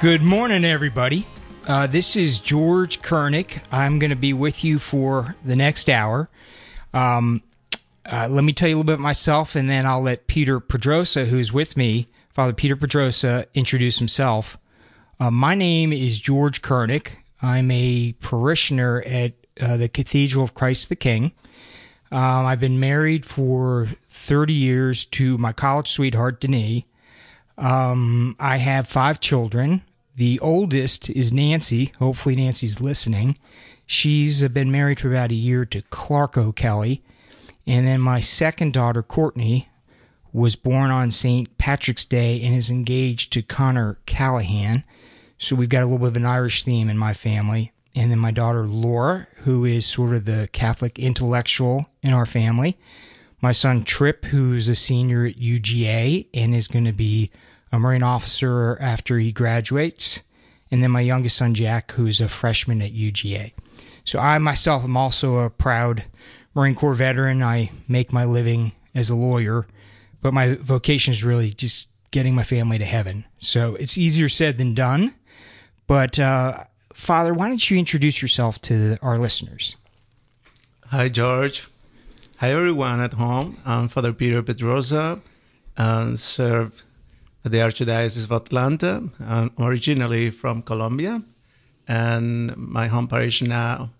[0.00, 1.26] Good morning, everybody.
[1.66, 3.60] Uh, this is George Koenig.
[3.72, 6.28] I'm going to be with you for the next hour.
[6.94, 7.42] Um,
[8.06, 11.26] uh, let me tell you a little bit myself, and then I'll let Peeter Pedroza,
[11.26, 14.56] who's with me, Father Peeter Pedroza, introduce himself.
[15.18, 17.10] Uh, my name is George Koenig.
[17.42, 21.32] I'm a parishioner at uh, the Cathedral of Christ the King.
[22.12, 26.84] Um, I've been married for 30 years to my college sweetheart, Denise.
[27.56, 29.82] Um, I have five children.
[30.18, 31.92] The oldest is Nancy.
[32.00, 33.38] Hopefully, Nancy's listening.
[33.86, 37.04] She's uh, been married for about a year to Clark O'Kelly.
[37.68, 39.68] And then my second daughter, Courtney,
[40.32, 41.56] was born on St.
[41.56, 44.82] Patrick's Day and is engaged to Connor Callahan.
[45.38, 47.70] So we've got a little bit of an Irish theme in my family.
[47.94, 52.76] And then my daughter, Laura, who is sort of the Catholic intellectual in our family.
[53.40, 57.30] My son, Trip, who's a senior at UGA and is going to be
[57.72, 60.20] a Marine officer after he graduates.
[60.70, 63.52] And then my youngest son, Jack, who's a freshman at UGA.
[64.04, 66.04] So I myself am also a proud
[66.54, 67.42] Marine Corps veteran.
[67.42, 69.66] I make my living as a lawyer,
[70.22, 73.24] but my vocation is really just getting my family to heaven.
[73.38, 75.14] So it's easier said than done.
[75.86, 79.76] But uh, Father, why don't you introduce yourself to our listeners?
[80.86, 81.68] Hi, George.
[82.38, 83.58] Hi, everyone at home.
[83.66, 85.20] I'm Father Peeter Pedroza
[85.76, 86.87] and serve at
[87.42, 89.08] the Archdiocese of Atlanta.
[89.20, 91.22] I'm originally from Colombia,
[91.86, 93.90] and my home parish now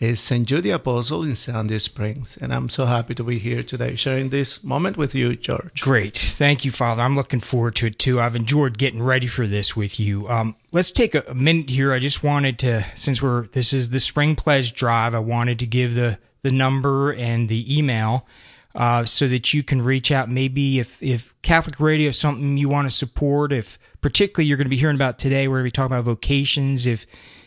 [0.00, 0.48] is St.
[0.48, 2.38] Jude the Apostle in Sandy Springs.
[2.40, 5.82] And I'm so happy to be here today sharing this moment with you, George.
[5.82, 6.16] Great.
[6.16, 7.02] Thank you, Father.
[7.02, 8.18] I'm looking forward to it too.
[8.18, 10.26] I've enjoyed getting ready for this with you.
[10.28, 11.92] Um, let's take a, a minute here.
[11.92, 15.66] I just wanted to, since we're, this is the Spring Pledge Drive, I wanted to
[15.66, 18.26] give the, the number and the email
[18.74, 20.28] uh, so that you can reach out.
[20.28, 24.66] Maybe if, if Catholic radio is something you want to support, if particularly you're going
[24.66, 26.86] to be hearing about today, where we're going to be talking about vocations.
[26.86, 27.06] If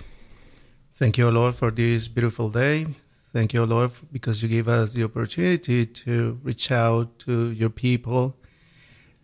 [0.95, 2.85] Thank you, Lord, for this beautiful day.
[3.33, 8.35] Thank you, Lord, because you give us the opportunity to reach out to your people.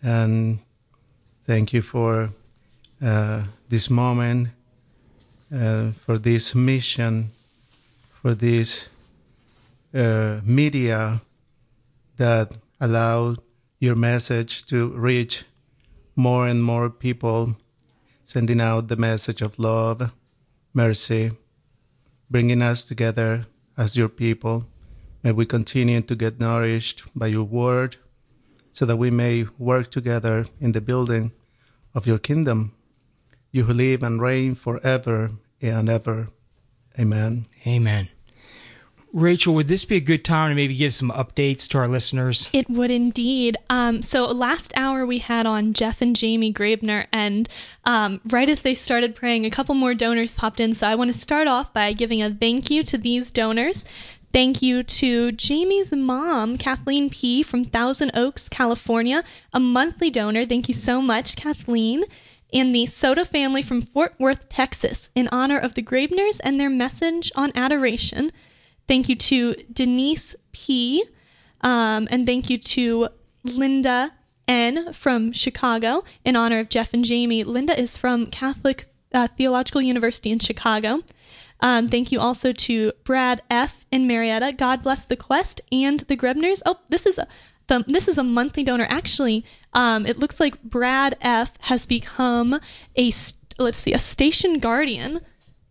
[0.01, 0.59] And
[1.45, 2.29] thank you for
[3.01, 4.49] uh, this moment,
[5.53, 7.31] uh, for this mission,
[8.21, 8.89] for this
[9.93, 11.21] uh, media
[12.17, 13.35] that allow
[13.79, 15.43] your message to reach
[16.15, 17.55] more and more people,
[18.25, 20.11] sending out the message of love,
[20.73, 21.31] mercy,
[22.29, 23.45] bringing us together
[23.77, 24.65] as your people.
[25.23, 27.97] May we continue to get nourished by your word
[28.71, 31.31] so that we may work together in the building
[31.93, 32.73] of your kingdom.
[33.51, 36.29] You who live and reign forever and ever.
[36.99, 37.45] Amen.
[37.65, 38.09] Amen.
[39.17, 42.51] Rachel, would this be a good time to maybe give some updates to our listeners?
[42.53, 43.57] It would indeed.
[43.67, 47.49] Um, so last hour we had on Jeff and Jamie Grabner, and
[47.83, 50.75] um, right as they started praying, a couple more donors popped in.
[50.75, 53.85] So I want to start off by giving a thank you to these donors.
[54.33, 57.41] Thank you to Jamie's mom, Kathleen P.
[57.41, 60.45] from Thousand Oaks, California, a monthly donor.
[60.45, 62.03] Thank you so much, Kathleen.
[62.53, 66.69] And the Soda family from Fort Worth, Texas, in honor of the Grabners and their
[66.69, 68.31] message on adoration.
[68.87, 71.03] Thank you to Denise P.
[71.61, 73.09] Um, and thank you to
[73.43, 74.13] Linda
[74.47, 74.93] N.
[74.93, 77.43] from Chicago in honor of Jeff and Jamie.
[77.43, 81.01] Linda is from Catholic uh, Theological University in Chicago.
[81.59, 83.85] Um, thank you also to Brad F.
[83.91, 84.53] in Marietta.
[84.53, 86.61] God bless the quest and the Grebners.
[86.65, 87.27] Oh, this is a
[87.67, 88.87] the, this is a monthly donor.
[88.89, 89.43] Actually,
[89.73, 91.51] um, it looks like Brad F.
[91.61, 92.59] has become
[92.97, 93.11] a
[93.57, 95.21] let's see a station guardian.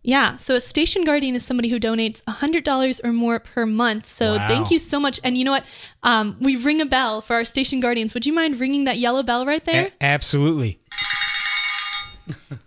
[0.07, 4.07] Yeah, so a station guardian is somebody who donates $100 or more per month.
[4.07, 4.47] So Wow.
[4.47, 5.19] thank you so much.
[5.21, 5.65] And you know what?
[6.01, 8.13] Um, we ring a bell for our station guardians.
[8.13, 9.87] Would you mind ringing that yellow bell right there?
[9.87, 10.79] A- absolutely.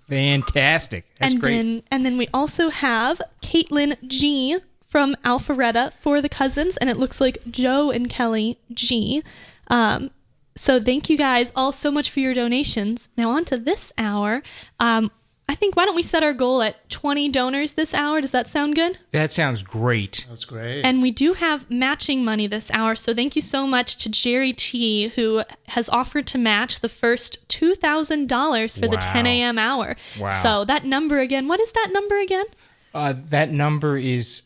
[0.09, 1.07] Fantastic.
[1.19, 1.55] That's and great.
[1.57, 6.97] then and then we also have Caitlin G from Alpharetta for the cousins, and it
[6.97, 9.23] looks like Joe and Kelly G.
[9.69, 10.11] Um,
[10.57, 13.09] so thank you guys all so much for your donations.
[13.17, 14.43] Now on to this hour.
[14.81, 15.11] Um,
[15.51, 18.21] I think why don't we set our goal at 20 donors this hour?
[18.21, 18.99] Does that sound good?
[19.11, 20.25] that sounds great.
[20.29, 20.83] That's great.
[20.83, 22.95] And we do have matching money this hour.
[22.95, 27.49] So thank you so much to Jerry T, who has offered to match the first
[27.49, 29.59] $2,000 for the 10 a.m.
[29.59, 29.97] hour.
[30.21, 30.31] Wow.
[30.31, 32.47] So that number again, what is that number again?
[32.95, 34.43] Uh, that number is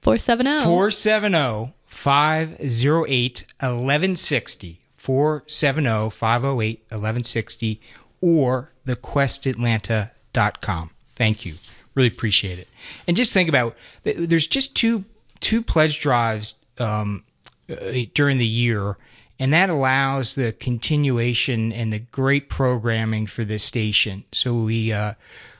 [0.00, 0.64] 470.
[0.64, 4.80] 470 508 1160.
[4.96, 7.80] 470 508 1160
[8.20, 10.90] or thequestatlanta.com.
[11.16, 11.54] Thank you.
[11.94, 12.68] Really appreciate it.
[13.06, 15.04] And just think about there's just two
[15.40, 17.24] two pledge drives um,
[17.68, 17.74] uh,
[18.14, 18.96] during the year,
[19.38, 24.24] and that allows the continuation and the great programming for this station.
[24.32, 25.14] So we uh,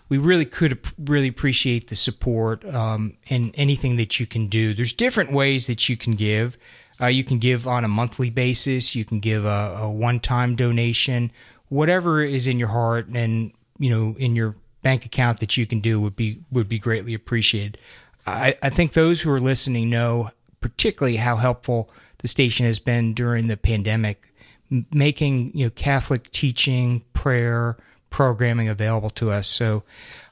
[0.08, 4.74] we really could really appreciate the support um, and anything that you can do.
[4.74, 6.56] There's different ways that you can give.
[7.00, 8.94] Uh, you can give on a monthly basis.
[8.94, 11.32] You can give a, a one-time donation.
[11.72, 15.80] Whatever is in your heart and you know in your bank account that you can
[15.80, 17.78] do would be would be greatly appreciated.
[18.26, 20.30] I, I think those who are listening know
[20.60, 24.32] particularly how helpful the station has been during the pandemic,
[24.70, 27.76] m- making you know Catholic teaching, prayer,
[28.10, 29.48] programming available to us.
[29.48, 29.82] So,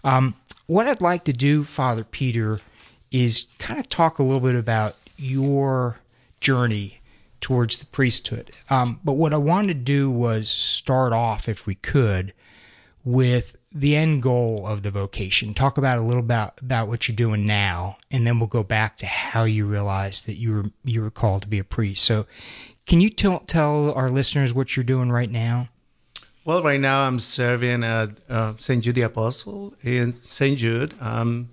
[0.04, 0.34] um,
[0.66, 2.60] what I'd like to do, Father Peeter,
[3.10, 5.98] is kind of talk a little bit about your
[6.40, 6.99] journey
[7.40, 8.50] towards the priesthood.
[8.68, 12.32] Um, but what I wanted to do was start off, if we could,
[13.04, 15.54] with the end goal of the vocation.
[15.54, 18.96] Talk about a little about about what you're doing now, and then we'll go back
[18.98, 22.04] to how you realized that you were you were called to be a priest.
[22.04, 22.26] So,
[22.86, 25.68] can you tell tell our listeners what you're doing right now?
[26.44, 28.82] Well, right now I'm serving at uh, St.
[28.82, 30.58] Jude the Apostle in St.
[30.58, 30.94] Jude.
[31.00, 31.50] I'm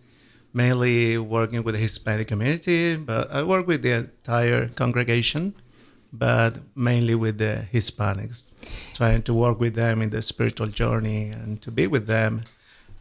[0.53, 5.53] mainly working with the Hispanic community, but I work with the entire congregation,
[6.17, 8.43] but mainly with the Hispanics,
[8.93, 12.43] trying to work with them in the spiritual journey and to be with them,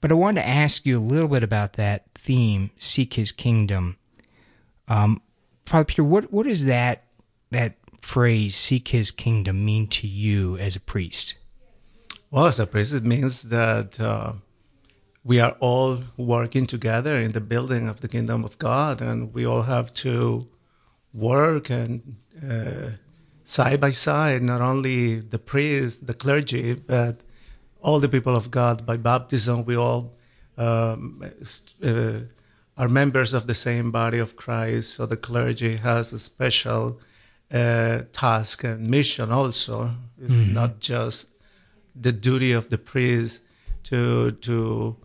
[0.00, 3.96] But I wanted to ask you a little bit about that theme, seek His kingdom.
[4.88, 5.20] Um,
[5.66, 7.04] Father Peeter, what what does that
[7.50, 11.36] that phrase "seek His kingdom" mean to you as a priest?
[12.30, 14.32] Well, as a priest, it means that uh,
[15.24, 19.44] we are all working together in the building of the kingdom of God, and we
[19.44, 20.48] all have to
[21.12, 22.96] work and uh,
[23.44, 27.20] side by side, not only the priest, the clergy, but
[27.82, 28.86] all the people of God.
[28.86, 30.14] By baptism, we all
[30.56, 31.24] um,
[31.82, 32.20] uh,
[32.76, 34.94] are members of the same body of Christ.
[34.94, 37.00] So the clergy has a special
[37.52, 39.94] uh, task and mission also.
[40.20, 41.26] It's not just
[41.94, 43.40] the duty of the priest
[43.84, 44.96] to to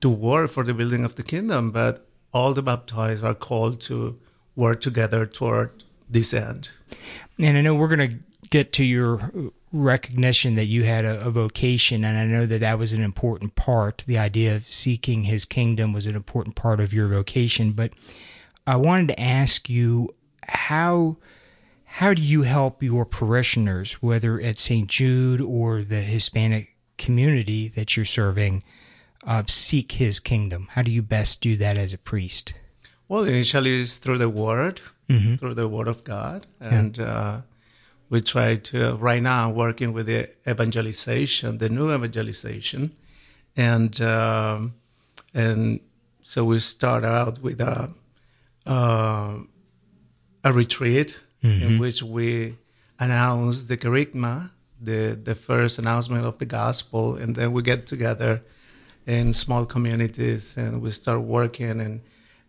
[0.00, 4.18] to work for the building of the kingdom, but all the baptized are called to
[4.56, 5.70] work together toward
[6.10, 6.68] this end.
[7.38, 8.18] And I know we're going to
[8.50, 9.32] get to your
[9.74, 13.56] recognition that you had a, a, vocation, and I know that that was an important
[13.56, 14.04] part.
[14.06, 17.72] The idea of seeking His kingdom was an important part of your vocation.
[17.72, 17.92] But
[18.66, 20.08] I wanted to ask you
[20.46, 21.16] how
[21.84, 24.88] how do you help your parishioners, whether at St.
[24.88, 28.62] Jude or the Hispanic community that you're serving,
[29.26, 30.68] uh, seek His kingdom?
[30.70, 32.54] How do you best do that as a priest?
[33.08, 35.34] Well, initially it's through the Word, mm-hmm.
[35.34, 36.96] through the Word of God, and.
[36.96, 37.04] Yeah.
[37.04, 37.42] Uh,
[38.10, 42.92] we try to right now working with the evangelization, the new evangelization,
[43.56, 44.74] and um,
[45.32, 45.80] and
[46.22, 47.90] so we start out with a
[48.66, 49.38] uh,
[50.42, 51.66] a retreat mm-hmm.
[51.66, 52.56] in which we
[52.98, 58.42] announce the kerygma, the the first announcement of the gospel, and then we get together
[59.06, 62.00] in small communities and we start working and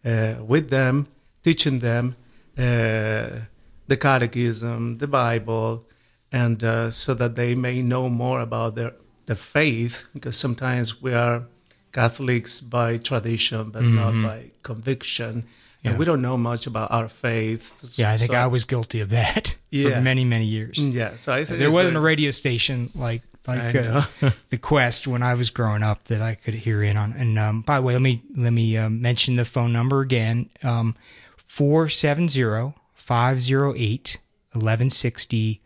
[0.05, 1.07] uh, with them,
[1.43, 2.15] teaching them.
[2.57, 3.41] Uh,
[3.87, 5.85] the Catechism, the Bible,
[6.31, 8.93] and uh, so that they may know more about their,
[9.25, 11.43] their faith, because sometimes we are
[11.91, 13.95] Catholics by tradition, but mm-hmm.
[13.95, 15.45] not by conviction.
[15.81, 15.91] Yeah.
[15.91, 17.93] And we don't know much about our faith.
[17.95, 19.91] Yeah, I think so, I was guilty of that yeah.
[19.91, 20.77] for many, many years.
[20.79, 24.05] Yeah, so I think there wasn't a radio station like like uh,
[24.49, 27.13] the Quest when I was growing up that I could hear in on.
[27.13, 30.49] And um, by the way, let me let me uh, mention the phone number again:
[30.63, 30.95] um,
[31.37, 32.73] four seven zero
[33.05, 34.17] 508
[34.53, 35.61] 1160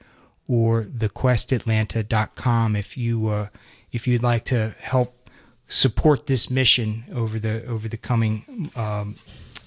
[0.50, 3.48] or thequestatlanta.com if you uh,
[3.93, 5.29] if you'd like to help
[5.69, 9.15] support this mission over the over the coming um,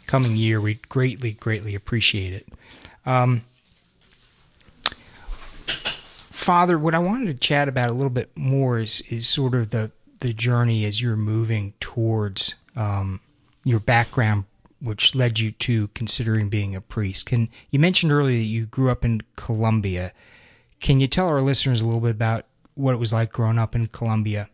[0.06, 0.60] coming year.
[0.60, 2.48] We greatly greatly appreciate it.
[3.06, 3.42] Um,
[6.30, 9.70] father what i wanted to chat about a little bit more is is sort of
[9.70, 13.20] the the journey as you're moving towards um,
[13.64, 14.44] your background
[14.82, 17.26] which led you to considering being a priest.
[17.26, 20.12] Can you mentioned earlier that you grew up in Colombia?
[20.80, 23.74] Can you tell our listeners a little bit about what it was like growing up
[23.76, 24.48] in Colombia?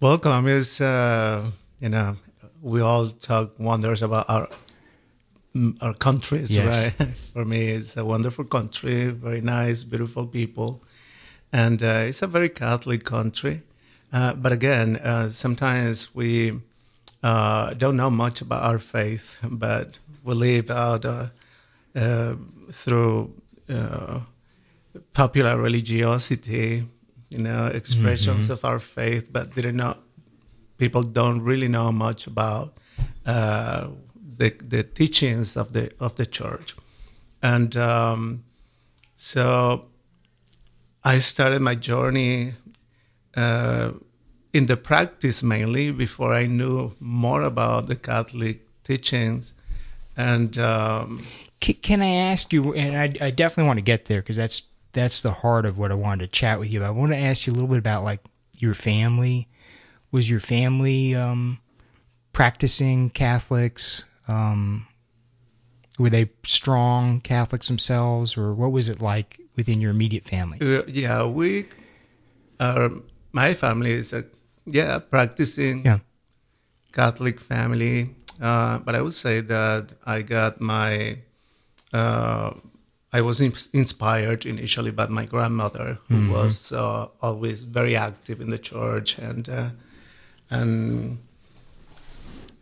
[0.00, 1.50] Well, Colombia is, uh,
[1.80, 2.16] you know,
[2.62, 4.48] we all talk wonders about our
[5.80, 6.92] our countries, yes.
[7.00, 7.08] right?
[7.32, 10.82] For me, it's a wonderful country, very nice, beautiful people,
[11.50, 13.62] and uh, it's a very Catholic country.
[14.12, 16.60] Uh, but again, uh, sometimes we
[17.22, 21.28] uh, don't know much about our faith, but we live out uh,
[21.94, 22.34] uh,
[22.70, 23.32] through
[23.68, 24.20] uh,
[25.12, 26.86] popular religiosity,
[27.30, 28.52] you know, expressions mm-hmm.
[28.52, 29.96] of our faith, but they don't
[30.78, 32.76] people don't really know much about
[33.24, 33.88] uh,
[34.36, 36.76] the the teachings of the of the church,
[37.42, 38.44] and um,
[39.16, 39.86] so
[41.02, 42.54] I started my journey
[43.36, 43.92] uh,
[44.52, 49.52] in the practice mainly before I knew more about the Catholic teachings.
[50.16, 51.26] And um,
[51.60, 52.72] can, can, I ask you?
[52.74, 54.62] And I, I definitely want to get there because that's
[54.92, 56.80] that's the heart of what I wanted to chat with you.
[56.80, 56.88] About.
[56.88, 58.20] I want to ask you a little bit about like
[58.58, 59.48] your family.
[60.10, 61.58] Was your family um,
[62.32, 64.04] practicing Catholics?
[64.26, 64.86] Um,
[65.98, 70.58] were they strong Catholics themselves, or what was it like within your immediate family?
[70.60, 71.66] Uh, yeah, we,
[72.60, 72.90] uh,
[73.32, 74.24] my family is a
[74.66, 75.98] yeah, practicing yeah.
[76.92, 78.14] Catholic family.
[78.40, 81.18] Uh, but I would say that I got my,
[81.92, 82.52] uh,
[83.12, 86.32] I was in- inspired initially by my grandmother, who mm-hmm.
[86.32, 89.70] was uh, always very active in the church and uh,
[90.50, 91.18] and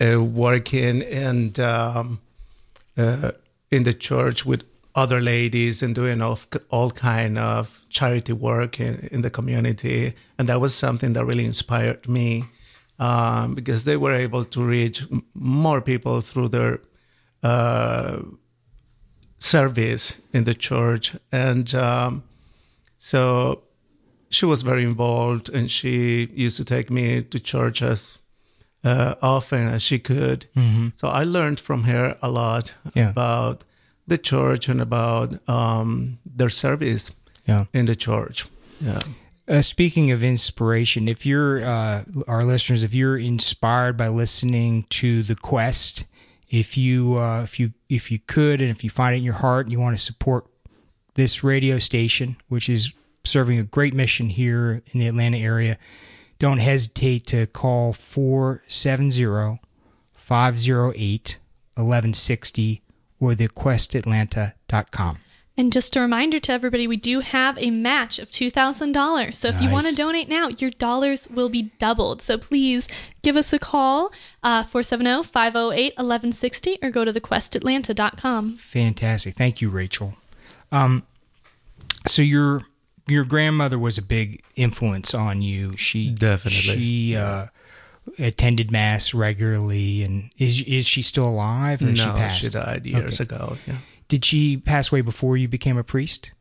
[0.01, 2.21] uh, working and um,
[2.97, 3.33] uh,
[3.71, 4.63] in the church with
[4.95, 6.39] other ladies and doing all,
[6.71, 10.15] all kind of charity work in, in the community.
[10.39, 12.45] And that was something that really inspired me
[12.99, 15.03] um, because they were able to reach
[15.35, 16.81] more people through their
[17.43, 18.19] uh,
[19.39, 21.17] service in the church.
[21.33, 22.23] And um,
[22.97, 23.63] so
[24.31, 28.19] she was very involved and she used to take me to church as
[28.85, 30.47] uh, often as she could.
[30.57, 30.89] Mm-hmm.
[30.95, 33.11] So I learned from her a lot yeah.
[33.11, 33.65] about
[34.07, 37.11] the church and about um, their service
[37.47, 37.67] yeah.
[37.73, 38.47] in the church.
[38.81, 38.99] Yeah.
[39.47, 45.23] Uh, speaking of inspiration, if you're uh, our listeners, if you're inspired by listening to
[45.23, 46.05] the Quest,
[46.49, 49.35] if you uh, if you if you could, and if you find it in your
[49.35, 50.47] heart, and you want to support
[51.15, 52.93] this radio station, which is
[53.25, 55.77] serving a great mission here in the Atlanta area,
[56.39, 59.61] don't hesitate to call 470
[60.15, 61.39] 508
[61.77, 62.84] 1160
[63.21, 65.19] or thequestatlanta.com.
[65.57, 69.35] And just a reminder to everybody, we do have a match of $2,000.
[69.35, 69.63] So if nice.
[69.63, 72.21] you want to donate now, your dollars will be doubled.
[72.23, 72.89] So please
[73.23, 78.57] give us a call, uh, 470 508 1160, or go to thequestatlanta.com.
[78.57, 79.37] Fantastic.
[79.37, 80.15] Thank you, Rachel.
[80.73, 81.05] Um,
[82.09, 82.67] so your
[83.07, 85.77] your grandmother was a big influence on you.
[85.77, 86.75] She Definitely.
[86.75, 87.47] she uh,
[88.19, 91.83] attended mass regularly, and is is she still alive?
[91.83, 92.43] Or no, she passed?
[92.43, 93.57] she died years ago.
[93.67, 93.77] Yeah.
[94.09, 96.33] Did she pass away before you became a priest?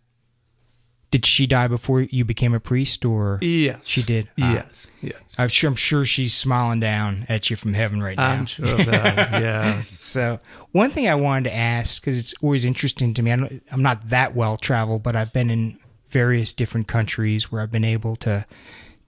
[1.11, 3.85] Did she die before you became a priest, or Yes.
[3.85, 4.29] She did?
[4.41, 4.53] Ah.
[4.53, 4.87] Yes.
[5.01, 5.21] Yes.
[5.37, 8.31] I'm sure I'm sure she's smiling down at you from heaven right now.
[8.31, 9.31] I'm sure of that.
[9.41, 9.83] yeah.
[9.99, 10.39] So,
[10.71, 13.31] one thing I wanted to ask because it's always interesting to me.
[13.31, 15.77] I I'm not that well traveled, but I've been in
[16.09, 18.45] various different countries where I've been able to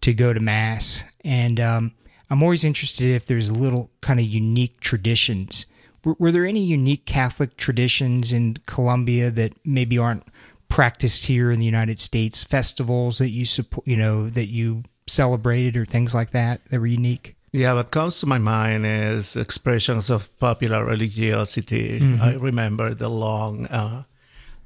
[0.01, 1.91] to go to mass, and um,
[2.29, 5.65] I'm always interested if there's little kind of unique traditions.
[6.03, 10.23] Were, were there any unique Catholic traditions in Colombia that maybe aren't
[10.69, 12.43] practiced here in the United States?
[12.43, 16.87] Festivals that you support, you know, that you celebrated or things like that that were
[16.87, 17.35] unique.
[17.51, 21.99] Yeah, what comes to my mind is expressions of popular religiosity.
[22.01, 22.21] Mm-hmm.
[22.21, 24.03] I remember the long uh,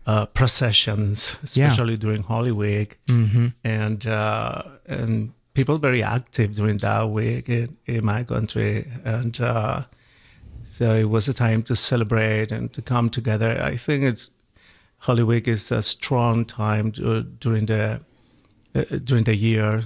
[0.08, 3.48] uh, processions, especially during Holy Week, Mm-hmm.
[3.64, 9.84] and uh, and people very active during that week in, in my country, and uh,
[10.64, 13.62] so it was a time to celebrate and to come together.
[13.62, 14.32] I think it's
[15.00, 18.00] Holy Week is a strong time to, during the
[18.74, 19.84] uh, during the year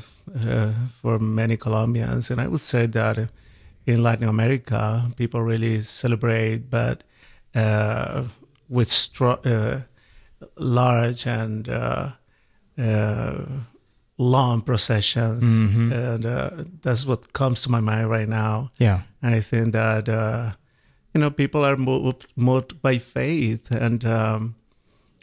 [0.47, 3.31] uh, for many Colombians, and I would say that
[3.87, 7.03] in Latin America, people really celebrate, but
[7.55, 8.25] uh,
[8.69, 9.81] with stro- uh,
[10.55, 12.11] large and uh,
[12.77, 13.41] uh,
[14.23, 16.49] long processions, and uh,
[16.81, 18.71] that's what comes to my mind right now.
[18.79, 19.01] Yeah.
[19.21, 20.51] And I think that uh,
[21.13, 24.55] you know people are moved, moved by faith, and um,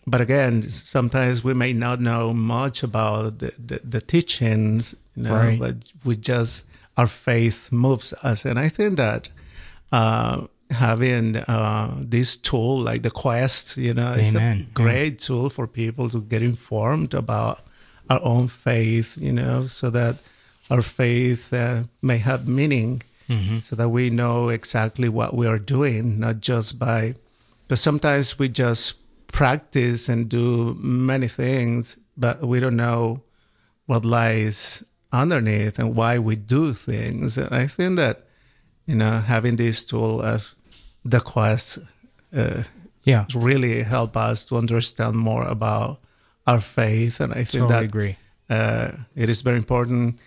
[0.07, 5.35] but again, sometimes we may not know much about the, the, the teachings, you know,
[5.35, 5.59] Right.
[5.59, 6.65] but we just
[6.97, 9.29] our faith moves us, and I think that.
[9.93, 14.69] Uh, having uh, this tool like the quest you know is a Amen.
[14.73, 17.59] great tool for people to get informed about
[18.11, 20.17] our own faith you know so that
[20.71, 23.03] our faith uh, may have meaning
[23.61, 27.15] so that we know exactly what we are doing not just by
[27.69, 28.95] because sometimes we just
[29.31, 33.23] practice and do many things but we don't know
[33.87, 38.17] what lies underneath and why we do things and i think that
[38.87, 40.55] you know having this tool as
[41.05, 41.79] the quest
[42.37, 42.63] uh,
[43.05, 43.25] Yeah.
[43.35, 46.01] really help us to understand more about
[46.51, 48.17] our faith and i think Totally that agree.
[48.57, 48.89] uh,
[49.23, 50.19] it is very important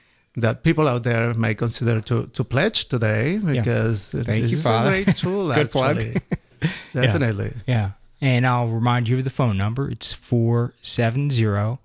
[0.45, 4.63] that people out there may consider to, to pledge today because Thank this you, is
[4.63, 4.89] Father.
[4.89, 5.97] a great tool Good plug.
[5.97, 6.21] actually
[6.93, 7.89] definitely Yeah.
[8.21, 9.89] And I'll remind you of the phone number.
[9.95, 11.77] It's 470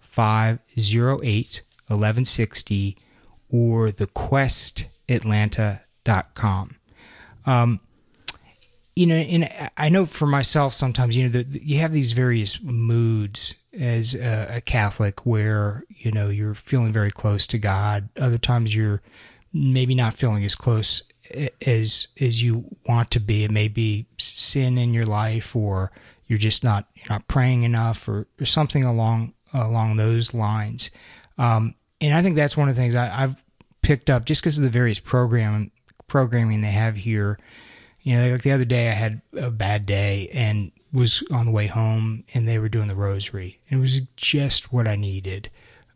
[0.00, 2.96] 508 1160
[3.50, 6.76] or thequestatlanta.com.
[7.44, 7.80] Um,
[8.94, 12.60] you know, and I know for myself sometimes, you know, that you have these various
[12.62, 18.08] moods as a, a Catholic where, you know, you're feeling very close to God.
[18.20, 19.02] Other times you're
[19.52, 21.02] maybe not feeling as close
[21.66, 23.44] as as you want to be.
[23.44, 25.90] It may be sin in your life or
[26.26, 30.90] you're just not you're not praying enough or, or something along along those lines.
[31.38, 33.42] Um, and I think that's one of the things I, I've
[33.82, 35.70] picked up just because of the various program
[36.08, 37.38] programming they have here.
[38.02, 41.52] You know, like the other day I had a bad day and was on the
[41.52, 43.60] way home and they were doing the rosary.
[43.70, 45.50] And it was just what I needed,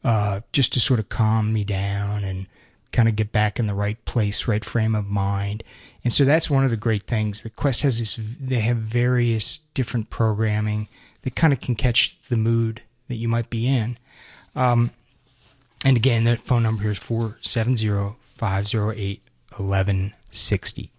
[0.04, 2.46] uh, just to sort of calm me down and
[2.92, 5.62] kind of get back in the right place, right frame of mind.
[6.04, 7.42] And so that's one of the great things.
[7.42, 10.88] The Quest has this, they have various different programming
[11.22, 13.98] that kind of can catch the mood that you might be in.
[14.54, 14.92] Um,
[15.84, 20.90] and again, that phone number here is 470 508 1160.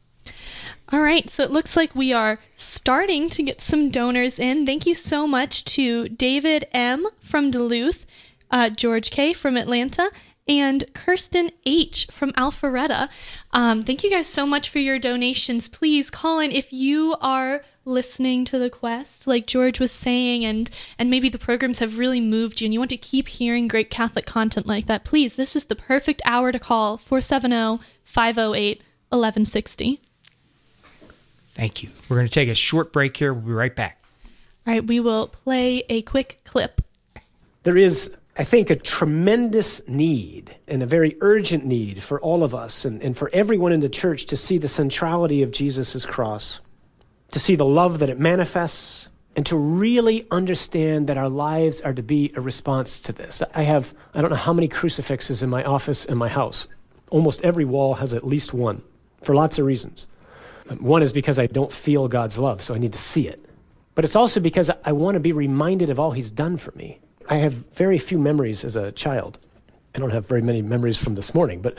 [0.89, 4.65] All right, so it looks like we are starting to get some donors in.
[4.65, 7.07] Thank you so much to David M.
[7.19, 8.05] from Duluth,
[8.51, 9.33] uh, George K.
[9.33, 10.11] from Atlanta,
[10.47, 12.07] and Kirsten H.
[12.09, 13.09] from Alpharetta.
[13.51, 15.67] Um, thank you guys so much for your donations.
[15.67, 20.69] Please call in if you are listening to the quest, like George was saying, and
[20.99, 23.89] and maybe the programs have really moved you, and you want to keep hearing great
[23.89, 25.03] Catholic content like that.
[25.03, 30.01] Please, this is the perfect hour to call 470 508 1160.
[31.57, 31.89] Thank you.
[32.07, 33.33] We're going to take a short break here.
[33.33, 34.03] We'll be right back.
[34.67, 36.81] All right, we will play a quick clip.
[37.63, 42.53] There is, I think, a tremendous need and a very urgent need for all of
[42.53, 46.59] us and, and for everyone in the church to see the centrality of Jesus' cross,
[47.31, 51.93] to see the love that it manifests, and to really understand that our lives are
[51.93, 53.41] to be a response to this.
[53.55, 56.67] I have, I don't know how many crucifixes in my office and my house.
[57.09, 58.83] Almost every wall has at least one
[59.21, 60.05] for lots of reasons.
[60.79, 63.43] One is because I don't feel God's love, so I need to see it.
[63.95, 66.99] But it's also because I want to be reminded of all He's done for me.
[67.29, 69.37] I have very few memories as a child.
[69.95, 71.77] I don't have very many memories from this morning, but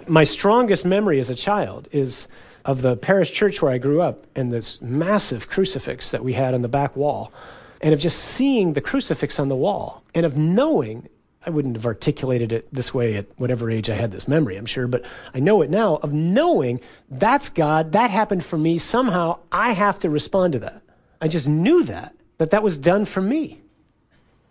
[0.06, 2.28] my strongest memory as a child is
[2.64, 6.54] of the parish church where I grew up and this massive crucifix that we had
[6.54, 7.32] on the back wall,
[7.80, 11.08] and of just seeing the crucifix on the wall, and of knowing
[11.44, 14.66] I wouldn't have articulated it this way at whatever age I had this memory, I'm
[14.66, 18.78] sure, but I know it now of knowing that's God, that happened for me.
[18.78, 20.82] Somehow I have to respond to that.
[21.18, 23.62] I just knew that, that that was done for me.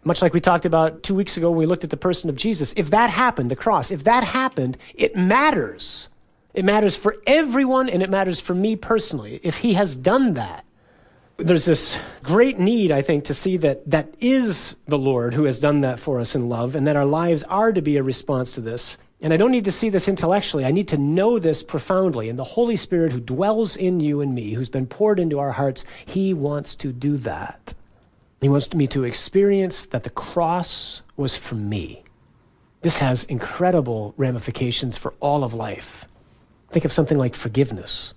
[0.04, 2.36] Much like we talked about two weeks ago when we looked at the person of
[2.36, 2.73] Jesus.
[2.75, 6.10] If that happened, the cross, if that happened, it matters.
[6.56, 9.39] It matters for everyone and it matters for me personally.
[9.43, 10.65] If he has done that,
[11.39, 15.60] there's this great need, I think, to see that that is the Lord who has
[15.60, 18.56] done that for us in love, and that our lives are to be a response
[18.56, 18.97] to this.
[19.21, 20.65] And I don't need to see this intellectually.
[20.65, 22.30] I need to know this profoundly.
[22.30, 25.52] And the Holy Spirit who dwells in you and me, who's been poured into our
[25.52, 27.73] hearts, he wants to do that.
[28.39, 32.04] He wants me to experience that the cross was for me.
[32.82, 36.06] This has incredible ramifications for all of life.
[36.69, 38.13] Think of something like forgiveness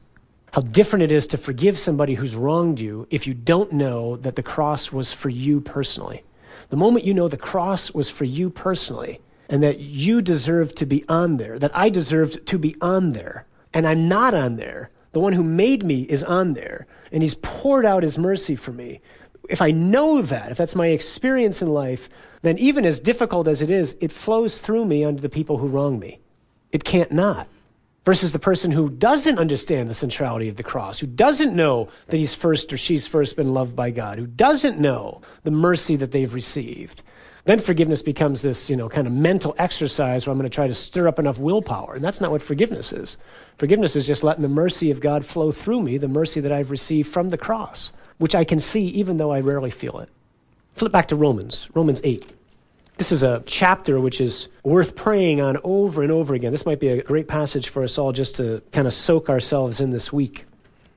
[0.52, 4.36] how different it is to forgive somebody who's wronged you if you don't know that
[4.36, 6.22] the cross was for you personally.
[6.68, 10.86] The moment you know the cross was for you personally and that you deserve to
[10.86, 14.90] be on there, that I deserved to be on there, and I'm not on there,
[15.12, 18.72] the one who made me is on there, and he's poured out his mercy for
[18.72, 19.00] me.
[19.48, 22.10] If I know that, if that's my experience in life,
[22.42, 25.66] then even as difficult as it is, it flows through me onto the people who
[25.66, 26.20] wrong me.
[26.72, 27.48] It can't not
[28.04, 32.16] versus the person who doesn't understand the centrality of the cross, who doesn't know that
[32.16, 36.10] he's first or she's first been loved by God, who doesn't know the mercy that
[36.10, 37.02] they've received.
[37.44, 40.68] Then forgiveness becomes this, you know, kind of mental exercise where I'm going to try
[40.68, 41.94] to stir up enough willpower.
[41.94, 43.16] And that's not what forgiveness is.
[43.58, 46.70] Forgiveness is just letting the mercy of God flow through me, the mercy that I've
[46.70, 50.08] received from the cross, which I can see even though I rarely feel it.
[50.74, 52.32] Flip back to Romans, Romans 8.
[53.02, 56.52] This is a chapter which is worth praying on over and over again.
[56.52, 59.80] This might be a great passage for us all just to kind of soak ourselves
[59.80, 60.44] in this week.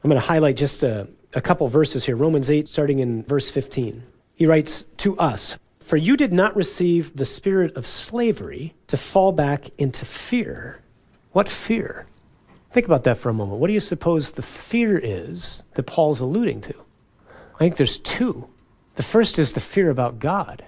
[0.04, 2.16] I'm going to highlight just a, a couple verses here.
[2.16, 4.04] Romans 8, starting in verse 15.
[4.36, 9.32] He writes, To us, for you did not receive the spirit of slavery to fall
[9.32, 10.82] back into fear.
[11.32, 12.06] What fear?
[12.70, 13.60] Think about that for a moment.
[13.60, 16.76] What do you suppose the fear is that Paul's alluding to?
[17.56, 18.48] I think there's two.
[18.94, 20.64] The first is the fear about God.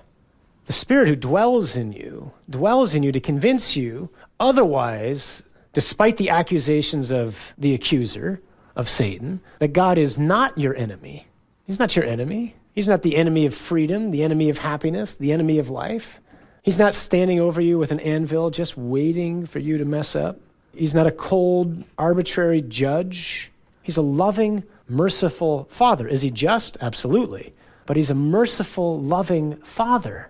[0.67, 6.29] The Spirit who dwells in you dwells in you to convince you otherwise, despite the
[6.29, 8.41] accusations of the accuser,
[8.75, 11.25] of Satan, that God is not your enemy.
[11.65, 12.55] He's not your enemy.
[12.75, 16.19] He's not the enemy of freedom, the enemy of happiness, the enemy of life.
[16.63, 20.37] He's not standing over you with an anvil just waiting for you to mess up.
[20.75, 23.51] He's not a cold, arbitrary judge.
[23.83, 26.09] He's a loving, merciful father.
[26.09, 26.77] Is he just?
[26.81, 27.53] Absolutely.
[27.85, 30.29] But he's a merciful, loving father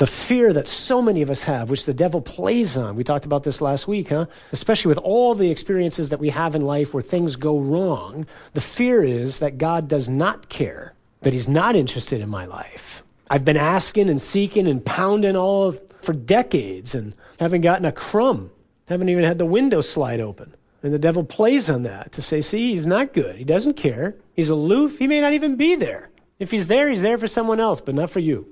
[0.00, 2.96] the fear that so many of us have, which the devil plays on.
[2.96, 4.24] We talked about this last week, huh?
[4.50, 8.62] Especially with all the experiences that we have in life where things go wrong, the
[8.62, 13.02] fear is that God does not care, that He's not interested in my life.
[13.28, 17.92] I've been asking and seeking and pounding all of, for decades and haven't gotten a
[17.92, 18.50] crumb,
[18.86, 20.54] haven't even had the window slide open.
[20.82, 23.36] And the devil plays on that to say, see, he's not good.
[23.36, 24.16] He doesn't care.
[24.34, 24.98] He's aloof.
[24.98, 26.08] He may not even be there.
[26.38, 28.48] If he's there, he's there for someone else, but not for you.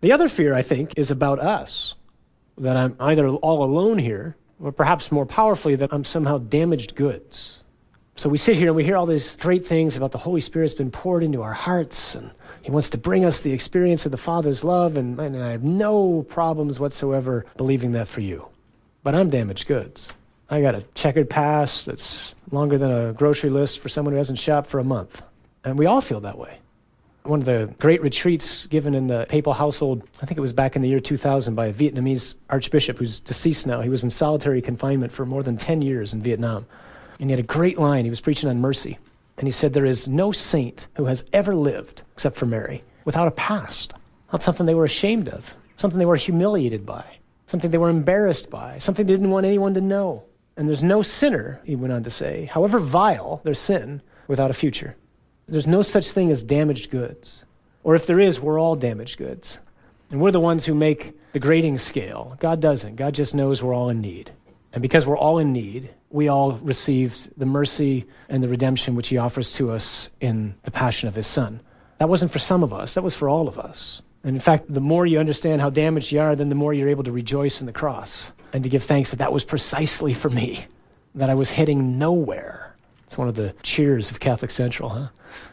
[0.00, 1.96] The other fear, I think, is about us
[2.58, 7.64] that I'm either all alone here, or perhaps more powerfully, that I'm somehow damaged goods.
[8.14, 10.74] So we sit here and we hear all these great things about the Holy Spirit's
[10.74, 12.30] been poured into our hearts, and
[12.62, 15.64] He wants to bring us the experience of the Father's love, and, and I have
[15.64, 18.46] no problems whatsoever believing that for you.
[19.02, 20.08] But I'm damaged goods.
[20.48, 24.38] I got a checkered past that's longer than a grocery list for someone who hasn't
[24.38, 25.22] shopped for a month.
[25.64, 26.58] And we all feel that way
[27.28, 30.76] one of the great retreats given in the papal household, I think it was back
[30.76, 33.82] in the year 2000, by a Vietnamese archbishop who's deceased now.
[33.82, 36.66] He was in solitary confinement for more than 10 years in Vietnam.
[37.20, 38.04] And he had a great line.
[38.04, 38.98] He was preaching on mercy.
[39.36, 43.28] And he said, There is no saint who has ever lived, except for Mary, without
[43.28, 43.94] a past.
[44.32, 47.04] Not something they were ashamed of, something they were humiliated by,
[47.46, 50.24] something they were embarrassed by, something they didn't want anyone to know.
[50.56, 54.54] And there's no sinner, he went on to say, however vile their sin, without a
[54.54, 54.96] future.
[55.48, 57.44] There's no such thing as damaged goods.
[57.82, 59.58] Or if there is, we're all damaged goods.
[60.10, 62.36] And we're the ones who make the grading scale.
[62.38, 62.96] God doesn't.
[62.96, 64.32] God just knows we're all in need.
[64.72, 69.08] And because we're all in need, we all received the mercy and the redemption which
[69.08, 71.60] He offers to us in the passion of His Son.
[71.98, 74.02] That wasn't for some of us, that was for all of us.
[74.24, 76.88] And in fact, the more you understand how damaged you are, then the more you're
[76.88, 80.28] able to rejoice in the cross and to give thanks that that was precisely for
[80.28, 80.66] me,
[81.14, 82.67] that I was heading nowhere.
[83.08, 85.08] It's one of the cheers of Catholic Central, huh?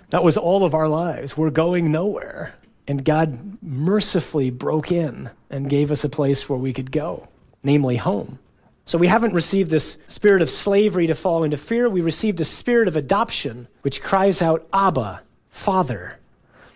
[0.09, 1.37] That was all of our lives.
[1.37, 2.53] We're going nowhere.
[2.85, 7.29] And God mercifully broke in and gave us a place where we could go,
[7.63, 8.39] namely home.
[8.85, 11.87] So we haven't received this spirit of slavery to fall into fear.
[11.89, 16.19] We received a spirit of adoption, which cries out, Abba, Father.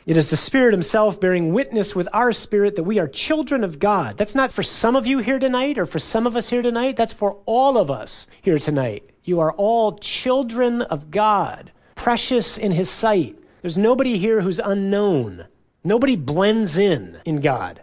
[0.05, 3.79] It is the Spirit Himself bearing witness with our spirit that we are children of
[3.79, 4.17] God.
[4.17, 6.95] That's not for some of you here tonight or for some of us here tonight.
[6.95, 9.08] That's for all of us here tonight.
[9.29, 13.37] You are all children of God, precious in His sight.
[13.61, 15.45] There's nobody here who's unknown.
[15.83, 17.81] Nobody blends in in God.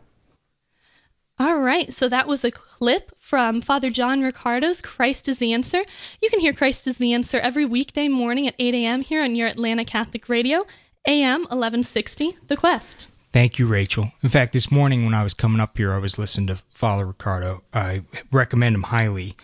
[1.39, 5.85] All right, so that was a clip from Father John Riccardo's Christ is the Answer.
[6.21, 9.03] You can hear Christ is the Answer every weekday morning at 8 a.m.
[9.03, 10.67] here on your Atlanta Catholic Radio,
[11.07, 13.07] AM 1160, The Quest.
[13.33, 14.11] Thank you, Rachel.
[14.21, 17.07] In fact, this morning when I was coming up here, I was listening to Father
[17.07, 17.63] Riccardo.
[17.73, 19.37] I recommend him highly.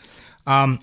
[0.48, 0.80] Um,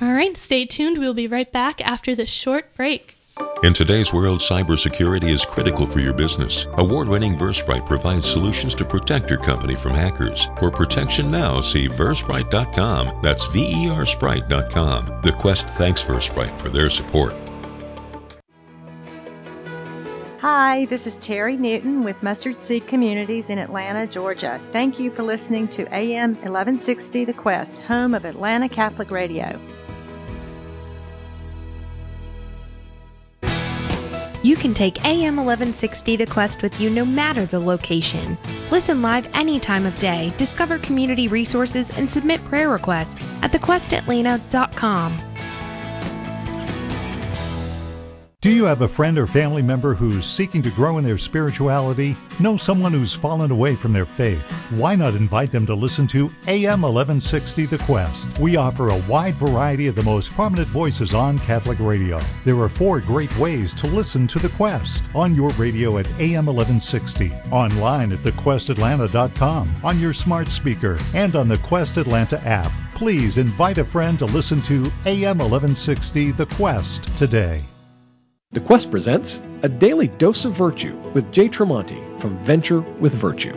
[0.00, 0.98] All right, stay tuned.
[0.98, 3.16] We'll be right back after this short break.
[3.62, 6.66] In today's world, cybersecurity is critical for your business.
[6.74, 10.48] Award winning Versprite provides solutions to protect your company from hackers.
[10.58, 13.20] For protection now, see Versprite.com.
[13.22, 15.20] That's V E R Sprite.com.
[15.22, 17.34] The Quest thanks Versprite for their support.
[20.40, 24.60] Hi, this is Terry Newton with Mustard Seed Communities in Atlanta, Georgia.
[24.70, 29.60] Thank you for listening to AM 1160 The Quest, home of Atlanta Catholic Radio.
[34.42, 38.38] You can take AM 1160 The Quest with you no matter the location.
[38.70, 45.27] Listen live any time of day, discover community resources, and submit prayer requests at thequestatlanta.com.
[48.40, 52.16] Do you have a friend or family member who's seeking to grow in their spirituality?
[52.38, 54.48] Know someone who's fallen away from their faith?
[54.70, 58.38] Why not invite them to listen to AM 1160 The Quest?
[58.38, 62.20] We offer a wide variety of the most prominent voices on Catholic radio.
[62.44, 66.46] There are four great ways to listen to The Quest on your radio at AM
[66.46, 72.70] 1160, online at thequestatlanta.com, on your smart speaker, and on the Quest Atlanta app.
[72.94, 77.64] Please invite a friend to listen to AM 1160 The Quest today.
[78.50, 83.54] The Quest presents A Daily Dose of Virtue with Jay Tremonti from Venture with Virtue.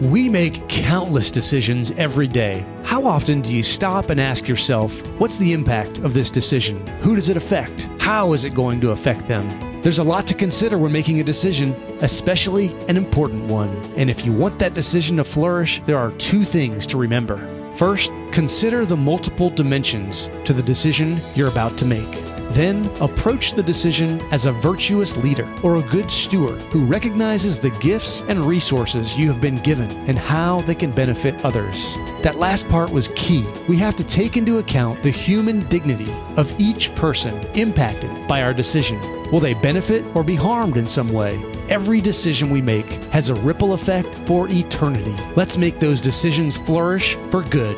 [0.00, 2.64] We make countless decisions every day.
[2.84, 6.86] How often do you stop and ask yourself, what's the impact of this decision?
[6.98, 7.88] Who does it affect?
[7.98, 9.82] How is it going to affect them?
[9.82, 13.70] There's a lot to consider when making a decision, especially an important one.
[13.96, 17.38] And if you want that decision to flourish, there are two things to remember.
[17.74, 22.35] First, consider the multiple dimensions to the decision you're about to make.
[22.50, 27.70] Then approach the decision as a virtuous leader or a good steward who recognizes the
[27.70, 31.94] gifts and resources you have been given and how they can benefit others.
[32.22, 33.44] That last part was key.
[33.68, 38.54] We have to take into account the human dignity of each person impacted by our
[38.54, 39.00] decision.
[39.30, 41.42] Will they benefit or be harmed in some way?
[41.68, 45.16] Every decision we make has a ripple effect for eternity.
[45.34, 47.76] Let's make those decisions flourish for good.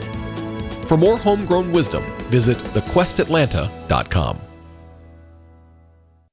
[0.88, 4.47] For more homegrown wisdom, visit thequestatlanta.com.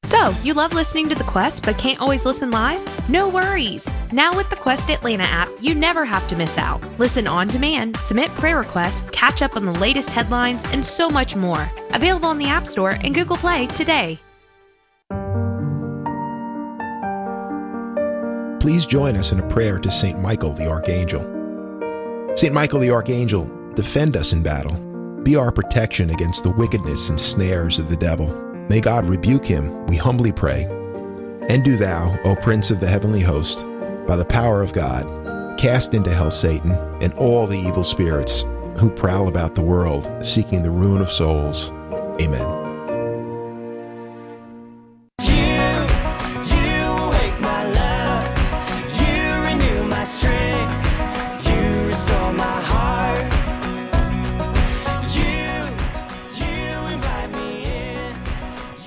[0.05, 3.09] So, you love listening to The Quest but can't always listen live?
[3.09, 3.89] No worries!
[4.11, 6.79] Now with the Quest Atlanta app, you never have to miss out.
[6.99, 11.35] Listen on demand, submit prayer requests, catch up on the latest headlines, and so much
[11.35, 11.71] more.
[11.91, 14.19] Available on the App Store and Google Play today.
[18.59, 20.19] Please join us in a prayer to St.
[20.19, 21.21] Michael the Archangel.
[22.35, 22.53] St.
[22.53, 24.75] Michael the Archangel, defend us in battle.
[25.23, 28.44] Be our protection against the wickedness and snares of the devil.
[28.69, 30.65] May God rebuke him, we humbly pray.
[31.49, 33.65] And do thou, O Prince of the heavenly host,
[34.07, 35.05] by the power of God,
[35.59, 38.43] cast into hell Satan and all the evil spirits
[38.77, 41.71] who prowl about the world seeking the ruin of souls.
[42.19, 42.64] Amen.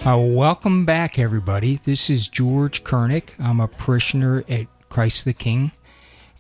[0.09, 1.81] Uh, welcome back, everybody.
[1.85, 3.35] This is George Koenig.
[3.39, 5.71] I'm a parishioner at Christ the King,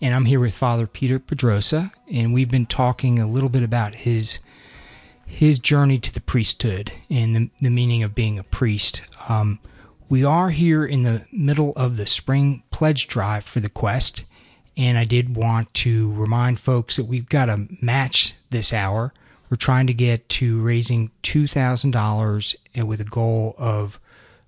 [0.00, 3.94] and I'm here with Father Peeter Pedroza, and we've been talking a little bit about
[3.94, 4.38] his
[5.26, 9.02] his journey to the priesthood and the, the meaning of being a priest.
[9.28, 9.58] Um,
[10.08, 14.24] we are here in the middle of the spring pledge drive for the quest,
[14.78, 19.12] and I did want to remind folks that we've got a match this hour.
[19.50, 23.98] We're trying to get to raising $2,000 and with a goal of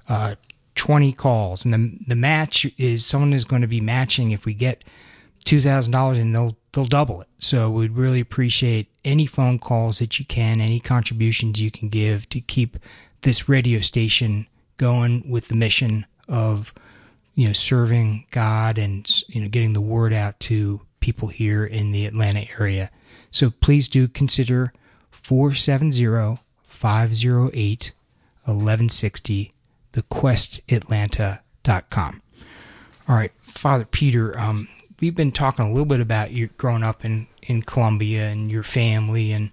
[0.08, 0.34] uh,
[0.74, 1.64] 20 calls.
[1.64, 4.84] And the, the match is someone is going to be matching if we get
[5.44, 7.28] $2,000 and they'll, they'll double it.
[7.38, 12.28] So we'd really appreciate any phone calls that you can, any contributions you can give
[12.30, 12.76] to keep
[13.22, 16.72] this radio station going with the mission of,
[17.34, 21.90] you know, serving God and, you know, getting the word out to people here in
[21.90, 22.90] the Atlanta area.
[23.30, 24.72] So please do consider
[25.22, 27.92] 470 508
[28.44, 29.52] 1160,
[29.92, 32.22] thequestatlanta.com.
[33.08, 34.68] All right, Father Peeter, um,
[35.00, 38.62] we've been talking a little bit about you growing up in, in Colombia and your
[38.62, 39.50] family and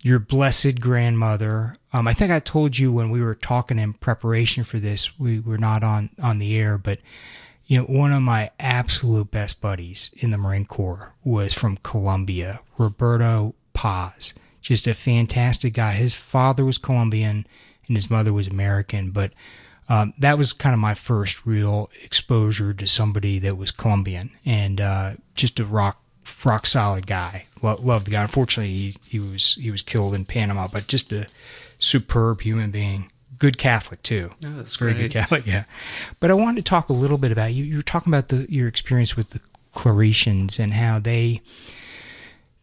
[0.00, 1.76] your blessed grandmother.
[1.92, 5.40] Um, I think I told you when we were talking in preparation for this, we
[5.40, 7.00] were not on, on the air, but
[7.66, 12.60] you know, one of my absolute best buddies in the Marine Corps was from Colombia,
[12.78, 15.92] Roberto Paz just a fantastic guy.
[15.92, 17.46] His father was Colombian
[17.88, 19.32] and his mother was American, but
[19.88, 24.80] um, that was kind of my first real exposure to somebody that was Colombian and
[24.80, 25.98] uh, just a rock
[26.44, 27.46] rock solid guy.
[27.60, 28.22] Lo- loved the guy.
[28.22, 31.26] Unfortunately, he, he was he was killed in Panama, but just a
[31.78, 33.10] superb human being.
[33.38, 34.30] Good Catholic too.
[34.44, 35.02] Oh, that's Very great.
[35.02, 35.64] good Catholic, yeah.
[36.20, 37.64] But I wanted to talk a little bit about you.
[37.64, 39.40] You were talking about the your experience with the
[39.74, 41.42] Claretians and how they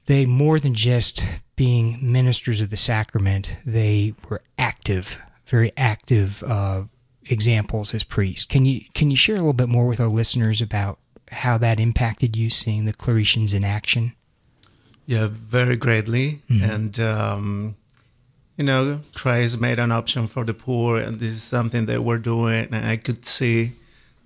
[0.05, 1.21] they more than just
[1.59, 6.83] being ministers of the sacrament, they were active, very active uh,
[7.29, 8.45] examples as priests.
[8.45, 10.99] Can you can you share a little bit more with our listeners about
[11.33, 14.13] how that impacted you, seeing the Claretians in action?
[15.05, 16.41] Yeah, very greatly.
[16.49, 17.75] And, um,
[18.55, 22.19] you know, Christ made an option for the poor, and this is something they were
[22.19, 22.69] doing.
[22.71, 23.73] And I could see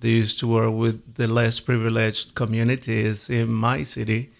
[0.01, 4.32] they used to work with the less privileged communities in my city.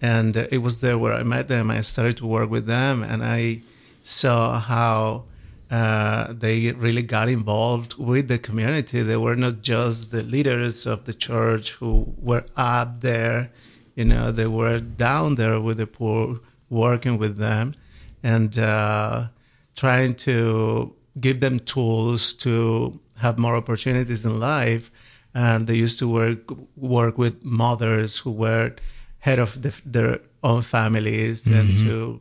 [0.00, 1.70] And it was there where I met them.
[1.70, 3.62] I started to work with them, and I
[4.02, 5.24] saw how
[5.70, 9.02] uh, they really got involved with the community.
[9.02, 13.50] They were not just the leaders of the church who were up there,
[13.94, 17.74] you know, they were down there with the poor, working with them
[18.22, 19.26] and uh,
[19.76, 24.90] trying to give them tools to have more opportunities in life.
[25.34, 28.74] And they used to work work with mothers who were
[29.20, 32.20] head of the, their own families and to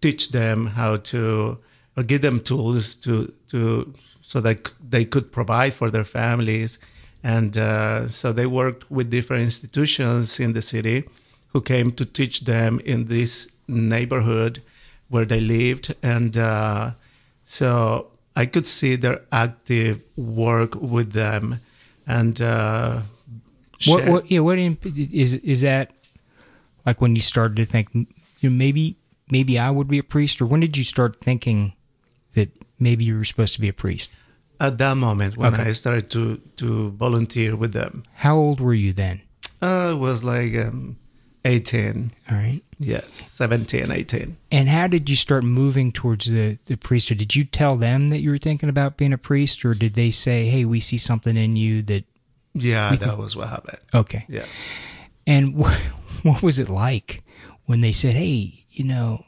[0.00, 1.58] teach them how to
[1.96, 6.78] or give them tools to to so that they could provide for their families.
[7.22, 11.04] And uh, so they worked with different institutions in the city
[11.48, 14.62] who came to teach them in this neighborhood
[15.08, 15.94] where they lived.
[16.02, 16.92] And uh,
[17.44, 18.06] so
[18.36, 21.60] i could see their active work with them.
[22.06, 23.02] And uh,
[23.86, 24.86] What, what, yeah, what imp-
[25.22, 25.90] is is that
[26.86, 28.96] like when you started to think you know, maybe
[29.30, 31.72] maybe I would be a priest, or when did you start thinking
[32.34, 32.48] that
[32.78, 34.10] maybe you were supposed to be a priest?
[34.62, 35.70] at that moment when Okay.
[35.70, 39.22] i started to to volunteer with them How old were you then?
[39.62, 40.98] uh, it was like um,
[41.46, 42.60] 18 All right.
[42.78, 47.16] yes 17 18 And how did you start moving towards the, the priesthood?
[47.18, 50.10] Did you tell them that you were thinking about being a priest, or did they
[50.10, 52.04] say, "Hey, we see something in you that"?
[52.52, 53.78] Yeah, that was what happened.
[53.94, 54.26] Okay.
[54.28, 54.44] Yeah.
[55.26, 55.72] And wh-
[56.28, 57.22] what was it like
[57.66, 59.24] when they said, "Hey, you know,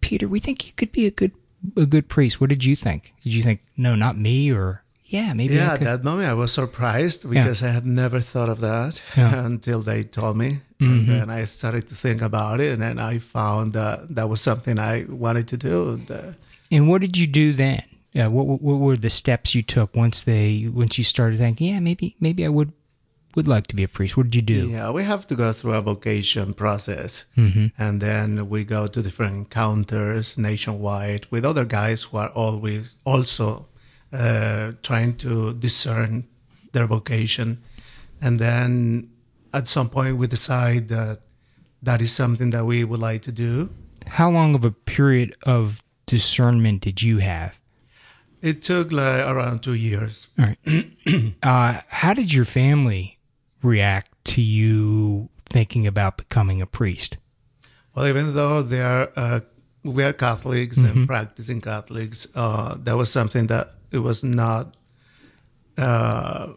[0.00, 1.32] Peeter, we think you could be a good
[1.76, 2.40] a good priest"?
[2.40, 3.12] What did you think?
[3.22, 5.54] Did you think, "No, not me," or "Yeah, maybe"?
[5.54, 9.44] yeah, at that moment I was surprised because I had never thought of that Yeah.
[9.50, 10.60] until they told me.
[10.80, 10.88] Mhm.
[10.98, 14.40] And then I started to think about it, and then I found that that was
[14.42, 15.88] something I wanted to do.
[15.94, 16.32] And, uh,
[16.70, 17.82] And what did you do then?
[18.12, 21.68] Yeah, what, what what were the steps you took once they once you started thinking,
[21.68, 22.72] yeah, maybe maybe I would
[23.36, 24.16] would like to be a priest?
[24.16, 24.68] What did you do?
[24.68, 27.26] Yeah, we have to go through a vocation process.
[27.36, 27.70] Mhm.
[27.78, 33.66] And then we go to different encounters nationwide with other guys who are always also
[34.12, 36.24] uh, trying to discern
[36.72, 37.58] their vocation.
[38.20, 39.08] And then
[39.52, 41.20] at some point we decide that
[41.82, 43.68] that is something that we would like to do.
[44.06, 47.58] How long of a period of discernment did you have?
[48.40, 50.28] It took like around two years.
[50.38, 51.34] All right.
[51.42, 53.15] uh, how did your family
[53.62, 57.18] react to you thinking about becoming a priest?
[57.94, 59.40] Well, even though they are, uh,
[59.82, 60.90] we are Catholics Mhm.
[60.90, 64.74] and practicing Catholics, uh, that was something that it was not
[65.78, 66.48] uh,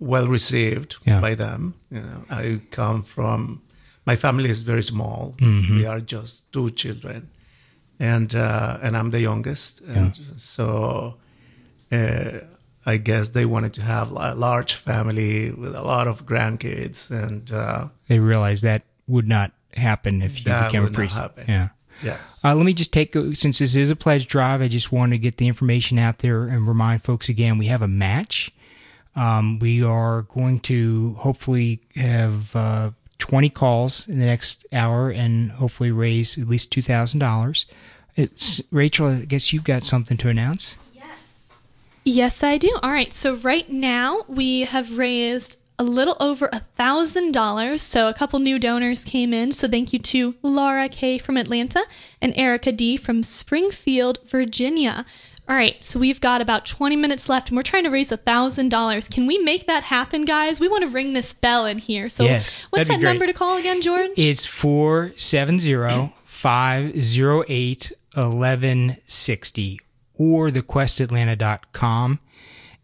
[0.00, 1.20] well received Yeah.
[1.20, 1.74] by them.
[1.90, 3.62] You know, I come from
[4.04, 5.34] my family is very small.
[5.38, 5.76] Mhm.
[5.76, 7.28] We are just two children,
[8.00, 11.14] and uh, and I'm the youngest, and so.
[12.86, 17.50] I guess they wanted to have a large family with a lot of grandkids, and
[17.50, 21.16] uh, They realized that would not happen if you became a priest.
[21.16, 21.44] happen.
[21.48, 21.68] Yeah.
[22.02, 22.20] Yes.
[22.44, 25.18] Uh, let me just take, since this is a pledge drive, I just want to
[25.18, 28.52] get the information out there and remind folks again we have a match.
[29.16, 35.50] Um, we are going to hopefully have uh, 20 calls in the next hour and
[35.52, 37.64] hopefully raise at least $2,000.
[38.14, 40.76] It's Rachel, I guess you've got something to announce.
[42.08, 42.78] Yes, I do.
[42.84, 43.12] All right.
[43.12, 47.82] So right now we have raised a little over a thousand dollars.
[47.82, 49.50] So a couple new donors came in.
[49.50, 51.82] So thank you to Laura K from Atlanta
[52.22, 55.04] and Erica D from Springfield, Virginia.
[55.48, 55.84] All right.
[55.84, 59.08] So we've got about 20 minutes left and we're trying to raise a thousand dollars.
[59.08, 60.60] Can we make that happen, guys?
[60.60, 62.08] We want to ring this bell in here.
[62.08, 64.12] So Yes, what's that number to call again, George?
[64.16, 69.80] It's 470 508 1160
[70.18, 72.20] or thequestatlanta.com.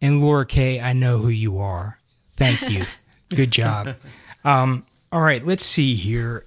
[0.01, 1.99] And Laura K., I know who you are.
[2.37, 2.85] Thank you.
[3.28, 3.95] Good job.
[4.45, 6.45] Um, all right, let's see here.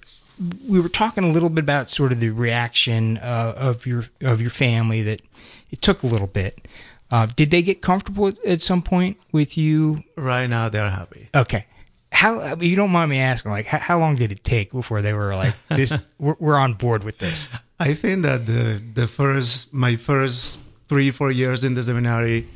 [0.68, 4.40] We were talking a little bit about sort of the reaction uh, of your of
[4.40, 5.22] your family that
[5.70, 6.68] it took a little bit.
[7.10, 10.02] Uh, did they get comfortable at, at some point with you?
[10.16, 11.28] right now they're happy.
[11.34, 11.66] Okay.
[12.12, 15.12] How, you don't mind me asking, like, how, how long did it take before they
[15.12, 17.48] were like, this, we're, we're on board with this?
[17.78, 20.58] I think that the the first my first
[20.88, 22.48] three four years in the seminary,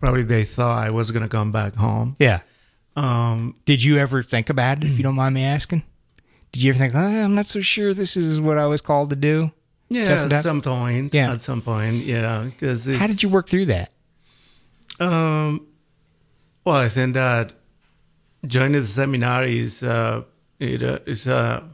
[0.00, 2.16] probably they thought I was gonna come back home.
[2.18, 2.40] Yeah.
[2.96, 5.82] Um, Did you ever think about it, if you don't mind me asking?
[6.52, 9.10] Did you ever think, oh, I'm not so sure this is what I was called
[9.10, 9.50] to do?
[9.88, 11.12] yeah, at some point.
[11.14, 11.32] Yeah.
[11.32, 12.04] at some point.
[12.04, 13.90] Yeah, because How did you work through that?
[15.00, 15.66] Um,
[16.64, 17.52] well, I think that
[18.46, 20.22] joining the seminary is uh,
[20.60, 21.68] it uh, is a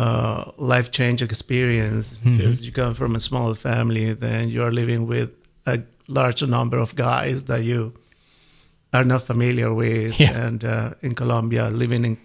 [0.00, 0.40] uh,
[0.74, 2.36] life change experience Mhm.
[2.36, 5.30] because you come from a small family, then you are living with
[5.66, 5.76] a
[6.18, 7.80] large number of guys that you
[8.92, 10.46] are not familiar with, Yeah.
[10.46, 12.16] and uh, in Colombia, living in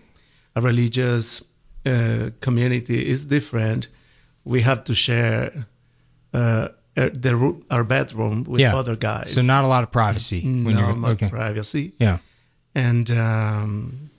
[0.56, 1.44] a religious
[1.86, 3.88] uh, community is different.
[4.46, 5.52] We have to share.
[6.34, 6.68] Uh,
[6.98, 7.34] uh, the
[7.70, 8.80] our bedroom with Yeah.
[8.80, 9.34] other guys.
[9.34, 11.30] So not a lot of privacy no you're much okay.
[11.30, 11.92] privacy.
[12.00, 12.18] Yeah.
[12.76, 14.10] And um,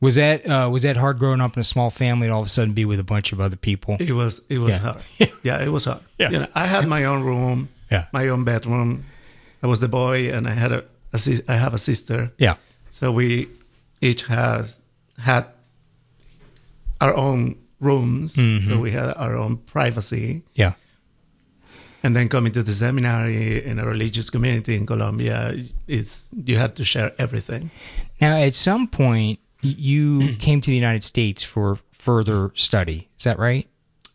[0.00, 2.46] Was that uh, was that hard growing up in a small family and all of
[2.46, 3.96] a sudden be with a bunch of other people?
[3.98, 4.78] it was it was Yeah.
[4.78, 5.02] hard.
[5.42, 6.00] Yeah, it was hard.
[6.18, 6.30] Yeah.
[6.30, 8.04] You know, I had my own room, Yeah.
[8.12, 9.04] my own bedroom.
[9.62, 12.30] I was the boy, and I had a, a sis- I have a sister.
[12.38, 12.54] Yeah.
[12.90, 13.48] So we
[14.00, 14.76] each has
[15.18, 15.46] had
[17.00, 18.34] our own rooms.
[18.34, 18.66] Mhm.
[18.68, 20.42] So we had our own privacy.
[20.54, 20.72] Yeah.
[22.02, 25.54] And then coming to the seminary in a religious community in Colombia,
[25.88, 27.70] it's you had to share everything.
[28.20, 33.08] Now, at some point, y- you came to the United States for further study.
[33.18, 33.66] Is that right?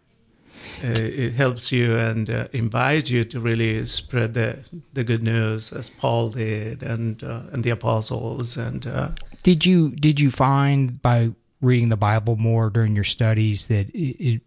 [0.83, 4.57] Uh, it helps you and uh, invites you to really spread the
[4.93, 9.09] the good news as Paul did, and uh, and the apostles, and uh,
[9.43, 14.15] Did you did you find by reading the Bible more during your studies that it
[14.19, 14.41] it,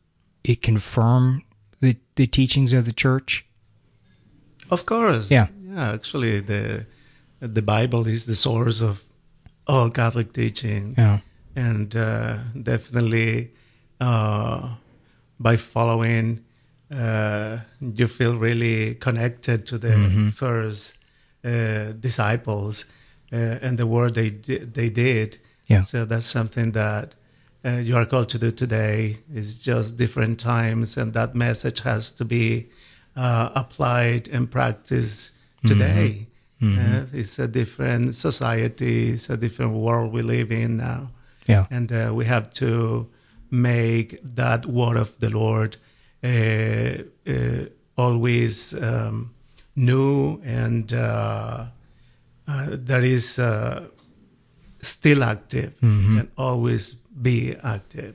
[0.45, 1.43] it confirmed
[1.81, 3.45] the the teachings of the church?
[4.71, 5.31] Of course.
[5.31, 5.49] Yeah.
[5.63, 5.93] Yeah.
[5.95, 6.87] Actually, the
[7.41, 9.03] the Bible is the source of
[9.67, 10.95] all Catholic teaching.
[10.99, 11.19] Yeah.
[11.59, 13.51] And uh, definitely,
[14.01, 14.61] uh,
[15.41, 16.45] by following,
[16.91, 20.33] uh, you feel really connected to the Mhm.
[20.35, 20.95] first
[21.45, 22.85] uh, disciples
[23.33, 24.31] uh, and the work they
[24.75, 25.39] they did.
[25.71, 25.83] Yeah.
[25.85, 27.15] So that's something that.
[27.65, 32.13] Uh, you are called to do today It's just different times, and that message has
[32.13, 32.67] to be
[33.17, 35.33] uh, applied and practiced
[35.67, 36.29] today.
[36.61, 36.79] Mhm.
[36.79, 41.11] Uh, it's a different society, it's a different world we live in now.
[41.49, 41.67] Yeah.
[41.71, 43.09] And uh, we have to
[43.51, 45.77] make that word of the Lord
[46.23, 49.35] uh, uh, always um,
[49.75, 51.67] new and uh,
[52.47, 53.87] uh, that is uh,
[54.83, 56.21] still active Mhm.
[56.21, 58.15] and always be active.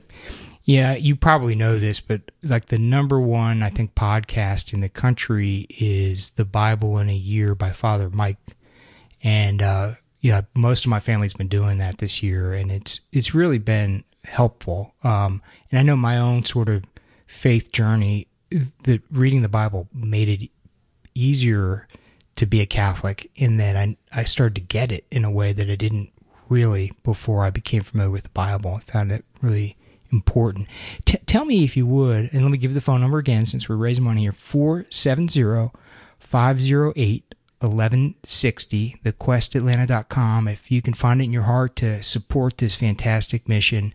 [0.64, 4.88] Yeah, you probably know this, but like the number one, I think, podcast in the
[4.88, 8.38] country is The Bible in a Year by Father Mike.
[9.22, 9.94] And uh
[10.24, 14.04] yeah, most of my family's been doing that this year and it's it's really been
[14.24, 14.94] helpful.
[15.02, 16.82] Um and I know my own sort of
[17.26, 18.26] faith journey
[18.84, 20.48] that reading the Bible made it
[21.14, 21.86] easier
[22.36, 25.52] to be a Catholic in that I I started to get it in a way
[25.52, 26.10] that I didn't
[26.48, 28.76] really before I became familiar with the Bible.
[28.76, 29.76] I found it really
[30.10, 30.68] important.
[31.04, 33.68] T- tell me if you would, and let me give the phone number again since
[33.68, 35.70] we're raising money here 470
[36.18, 37.34] 508
[37.64, 40.48] 1160, thequestatlanta.com.
[40.48, 43.94] If you can find it in your heart to support this fantastic mission,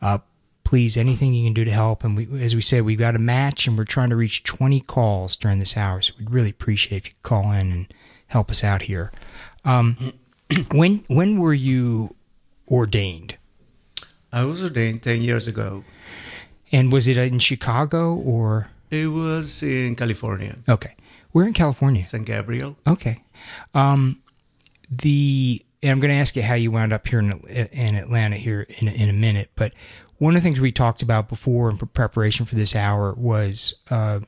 [0.00, 0.18] uh,
[0.64, 2.04] please, anything you can do to help.
[2.04, 4.80] And we, as we said, we've got a match and we're trying to reach 20
[4.80, 6.00] calls during this hour.
[6.00, 7.94] So we'd really appreciate if you call in and
[8.28, 9.12] help us out here.
[9.64, 10.12] Um,
[10.72, 12.14] when when were you
[12.68, 13.36] ordained?
[14.32, 15.84] I was ordained 10 years ago.
[16.72, 18.70] And was it in Chicago or?
[18.90, 20.58] It was in California.
[20.68, 20.94] Okay.
[21.32, 22.04] We're in California.
[22.04, 22.76] San Gabriel.
[22.86, 23.22] Okay.
[23.74, 24.20] Um,
[24.90, 28.36] the and I'm going to ask you how you wound up here in, in Atlanta
[28.36, 29.72] here in a, in a minute, but
[30.18, 34.20] one of the things we talked about before in preparation for this hour was uh,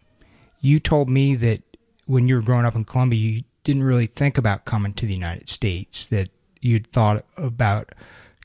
[0.63, 1.63] you told me that
[2.07, 5.13] when you were growing up in Colombia, you didn't really think about coming to the
[5.13, 6.07] United States.
[6.07, 7.91] That you'd thought about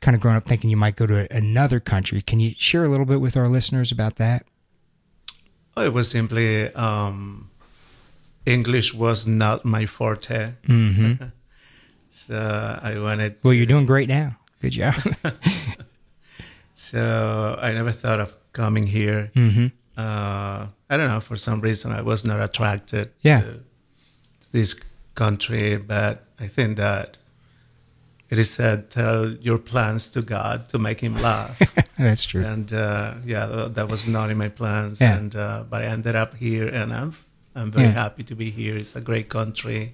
[0.01, 2.21] kind of growing up thinking you might go to another country.
[2.21, 4.45] Can you share a little bit with our listeners about that?
[5.85, 7.49] It was simply um,
[8.45, 10.53] English was not my forte.
[10.67, 11.31] Mhm.
[12.09, 13.35] so I wanted.
[13.43, 14.37] Well, you're doing great now.
[14.61, 14.95] Good job.
[16.75, 19.31] so I never thought of coming here.
[19.35, 19.71] Mhm.
[19.97, 21.19] Uh, I don't know.
[21.19, 23.41] For some reason, I was not attracted Yeah.
[23.41, 23.59] to
[24.51, 24.75] this
[25.15, 27.16] country, but I think that
[28.29, 31.59] it is said, "Tell your plans to God to make Him laugh."
[31.97, 32.43] That's true.
[32.45, 34.99] And uh, yeah, that was not in my plans.
[35.01, 35.15] Yeah.
[35.17, 37.15] And uh, but I ended up here, and I'm
[37.55, 37.91] I'm very Yeah.
[38.03, 38.75] happy to be here.
[38.77, 39.93] It's a great country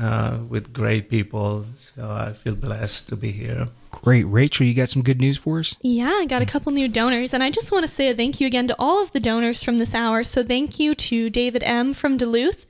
[0.00, 3.68] uh, with great people, so I feel blessed to be here.
[3.90, 4.24] Great.
[4.24, 5.74] Rachel, you got some good news for us?
[5.82, 8.40] Yeah, I got a couple new donors, and I just want to say a thank
[8.40, 10.22] you again to all of the donors from this hour.
[10.24, 11.92] So, thank you to David M.
[11.94, 12.64] from Duluth,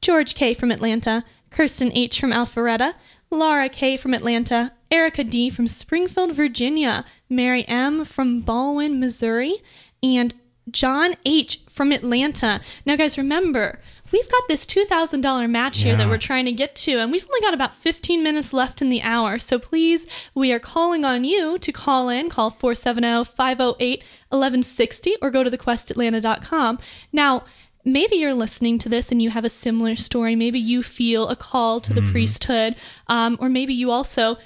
[0.00, 0.52] George K.
[0.52, 2.18] from Atlanta, Kirsten H.
[2.18, 2.94] from Alpharetta,
[3.34, 3.96] Laura K.
[3.96, 5.50] from Atlanta, Erica D.
[5.50, 8.04] from Springfield, Virginia, Mary M.
[8.04, 9.62] from Baldwin, Missouri,
[10.02, 10.34] and
[10.70, 11.60] John H.
[11.68, 12.60] from Atlanta.
[12.86, 13.80] Now, guys, remember,
[14.12, 17.40] we've got this $2,000 match here that we're trying to get to, and we've only
[17.40, 19.38] got about 15 minutes left in the hour.
[19.38, 22.30] So please, we are calling on you to call in.
[22.30, 23.98] Call 470 508
[24.30, 26.78] 1160 or go to thequestatlanta.com.
[27.12, 27.44] Now,
[27.84, 30.34] maybe you're listening to this and you have a similar story.
[30.36, 32.10] Maybe you feel a call to the Mhm.
[32.12, 32.76] priesthood,
[33.08, 34.36] um, or maybe you also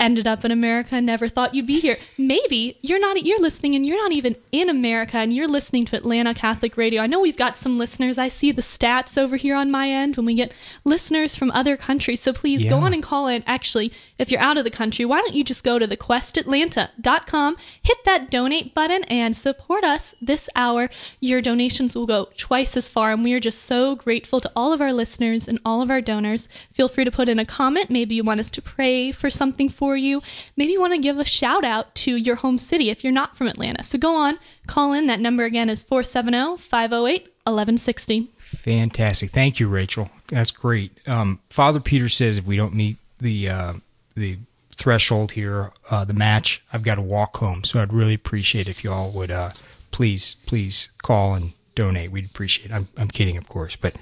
[0.00, 1.96] ended up in America and never thought you'd be here.
[2.16, 5.96] Maybe you're not you're listening and you're not even in America and you're listening to
[5.96, 7.02] Atlanta Catholic Radio.
[7.02, 8.18] I know we've got some listeners.
[8.18, 10.52] I see the stats over here on my end when we get
[10.84, 12.20] listeners from other countries.
[12.20, 13.42] So please go on and call in.
[13.46, 17.98] Actually, if you're out of the country, why don't you just go to thequestatlanta.com, hit
[18.04, 20.88] that donate button and support us this hour.
[21.20, 24.72] Your donations will go twice as far and we are just so grateful to all
[24.72, 26.48] of our listeners and all of our donors.
[26.72, 27.90] Feel free to put in a comment.
[27.90, 30.22] Maybe you want us to pray for something for for you.
[30.54, 33.38] Maybe you want to give a shout out to your home city if you're not
[33.38, 33.82] from Atlanta.
[33.82, 35.06] So go on, call in.
[35.06, 38.30] That number again is 470 508 1160.
[38.38, 39.30] Fantastic.
[39.30, 40.10] Thank you, Rachel.
[40.28, 40.92] That's great.
[41.08, 43.72] Um, Father Peeter says if we don't meet the uh,
[44.14, 44.36] the
[44.72, 47.64] threshold here, uh, the match, I've got to walk home.
[47.64, 49.52] So I'd really appreciate if y'all would uh,
[49.90, 52.10] please, please call and donate.
[52.10, 52.74] We'd appreciate it.
[52.74, 53.74] I'm, I'm kidding, of course.
[53.74, 53.96] But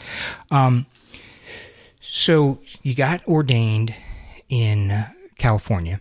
[0.50, 0.86] um,
[2.00, 3.94] so you got ordained
[4.48, 5.06] in
[5.38, 6.00] California,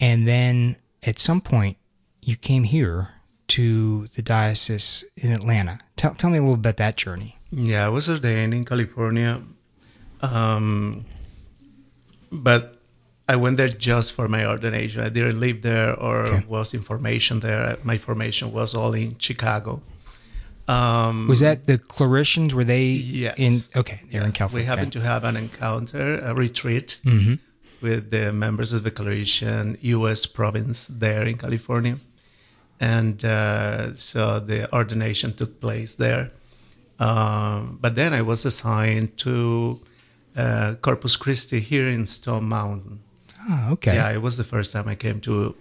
[0.00, 1.76] and then at some point
[2.22, 3.08] you came here
[3.48, 5.78] to the diocese in Atlanta.
[5.96, 7.38] Tell, tell me a little bit about that journey.
[7.50, 9.40] Yeah, I was ordained in California,
[10.20, 11.04] um,
[12.32, 12.80] but
[13.28, 15.00] I went there just for my ordination.
[15.02, 16.44] I didn't live there or Okay.
[16.48, 17.76] was in formation there.
[17.82, 19.82] My formation was all in Chicago.
[20.68, 22.52] Um, Was that the Claretians?
[22.52, 23.34] Were they Yes.
[23.38, 23.60] in?
[23.76, 24.64] Okay, they're in California.
[24.64, 27.38] we happened to have an encounter, a retreat Mhm.
[27.80, 30.26] With the members of the Claretian U.S.
[30.26, 31.98] province there in California.
[32.80, 36.30] And uh, so the ordination took place there.
[36.98, 39.80] Um, but then I was assigned to
[40.36, 43.00] uh, Corpus Christi here in Stone Mountain.
[43.48, 43.94] Oh, okay.
[43.94, 45.54] Yeah, it was the first time I came to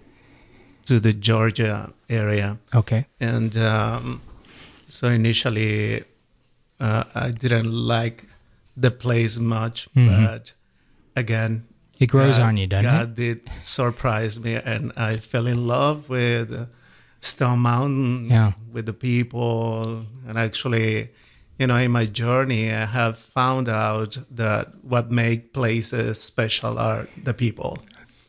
[0.85, 2.57] to the Georgia area.
[2.73, 3.07] Okay.
[3.19, 4.21] And um,
[4.87, 6.03] so initially,
[6.79, 8.25] uh, I didn't like
[8.77, 10.07] the place much, Mhm.
[10.27, 10.53] but
[11.15, 11.63] again,
[11.99, 12.89] It grows God- on you, doesn't it?
[12.89, 16.67] God did surprise me, and I fell in love with
[17.21, 18.51] Stone Mountain, Yeah.
[18.71, 21.09] with the people, and actually,
[21.57, 27.07] you know, in my journey, I have found out that what make places special are
[27.23, 27.77] the people.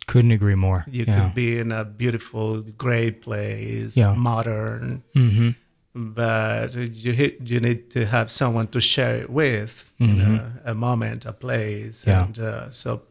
[0.06, 0.84] Couldn't agree more.
[0.88, 1.18] You yeah.
[1.24, 4.14] could be in a beautiful, great place, Yeah.
[4.14, 5.56] modern, Mhm.
[5.94, 10.16] but you hit, you need to have someone to share it with, you Mhm.
[10.36, 12.24] know, a moment, a place, Yeah.
[12.26, 13.02] and uh, so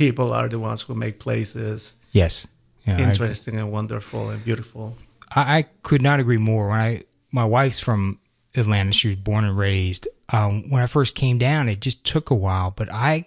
[0.00, 2.46] people are the ones who make places Yes.
[2.86, 4.96] Yeah, interesting and wonderful and beautiful.
[5.30, 6.68] I, I could not agree more.
[6.68, 8.18] When I my wife's from
[8.56, 10.08] Atlanta, she was born and raised.
[10.30, 13.26] Um, when I first came down, it just took a while, but I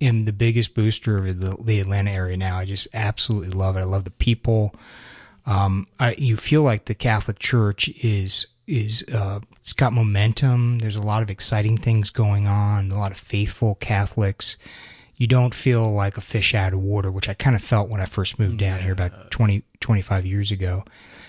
[0.00, 2.56] am the biggest booster of the, the Atlanta area now.
[2.56, 3.80] I just absolutely love it.
[3.80, 4.74] I love the people.
[5.46, 10.78] Um, I, you feel like the Catholic Church is is uh, it's got momentum.
[10.78, 12.90] There's a lot of exciting things going on.
[12.90, 14.56] A lot of faithful Catholics.
[15.16, 18.00] You don't feel like a fish out of water, which I kind of felt when
[18.00, 20.84] I first moved down here about 20, 25 years ago.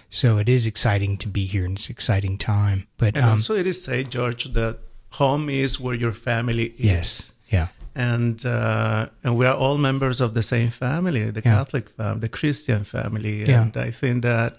[0.09, 2.87] So it is exciting to be here, and it's an exciting time.
[2.97, 4.79] But And um, also, it is said, George, that
[5.11, 6.85] home is where your family is.
[6.85, 11.53] yes, yeah, and uh, and we are all members of the same family, the Yeah.
[11.57, 13.61] Catholic family, the Christian family, Yeah.
[13.63, 14.57] and I think that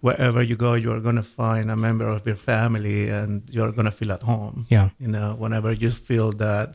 [0.00, 3.72] wherever you go, you are going to find a member of your family, and you're
[3.72, 4.66] going to feel at home.
[4.70, 4.90] Yeah.
[4.98, 6.74] you know, whenever you feel that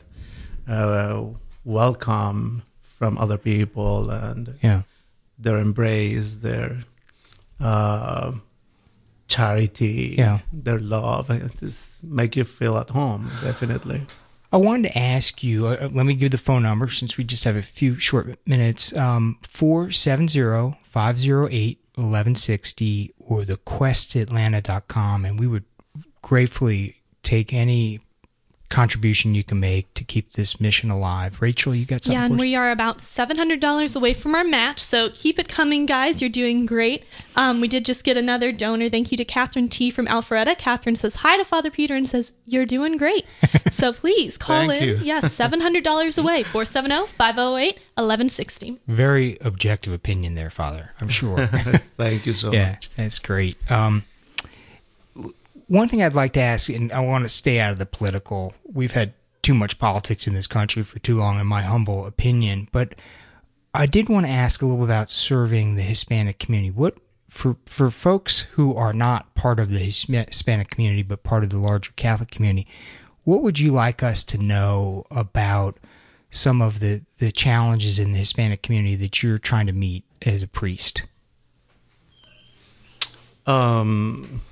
[0.68, 1.22] uh,
[1.64, 2.62] welcome
[2.98, 4.82] from other people and yeah.
[5.38, 6.78] their embrace, their
[7.60, 8.32] uh,
[9.28, 10.40] charity, Yeah.
[10.52, 13.30] their love, it just make you feel at home.
[13.42, 14.02] Definitely.
[14.52, 15.66] I wanted to ask you.
[15.66, 18.94] Uh, let me give the phone number since we just have a few short minutes.
[18.94, 25.64] Um, four seven zero five zero eight eleven sixty or the questatlanta.com, and we would
[26.20, 28.00] gratefully take any
[28.72, 31.40] contribution you can make to keep this mission alive.
[31.40, 32.18] Rachel, you got something?
[32.18, 32.40] Yeah, and us?
[32.40, 36.22] we are about $700 away from our match, so keep it coming, guys.
[36.22, 37.04] You're doing great.
[37.36, 38.88] Um, we did just get another donor.
[38.88, 39.90] Thank you to Catherine T.
[39.90, 40.56] from Alpharetta.
[40.56, 43.26] Catherine says hi to Father Peeter and says, You're doing great.
[43.68, 44.82] so please call in.
[44.82, 44.96] you.
[45.02, 48.80] Yes, $700 away, oh, 470 508 1160.
[48.88, 50.92] Very objective opinion there, Father.
[50.98, 51.46] I'm sure.
[51.96, 52.90] Thank you so yeah, much.
[52.96, 53.58] that's great.
[53.70, 54.04] Um,
[55.72, 58.52] one thing I'd like to ask, and I want to stay out of the political.
[58.64, 62.68] We've had too much politics in this country for too long, in my humble opinion.
[62.72, 62.94] But
[63.72, 66.70] I did want to ask a little about serving the Hispanic community.
[66.70, 66.98] What
[67.30, 71.58] for for folks who are not part of the Hispanic community, but part of the
[71.58, 72.68] larger Catholic community,
[73.24, 75.78] what would you like us to know about
[76.28, 80.42] some of the the challenges in the Hispanic community that you're trying to meet as
[80.42, 81.04] a priest?
[83.46, 84.42] um,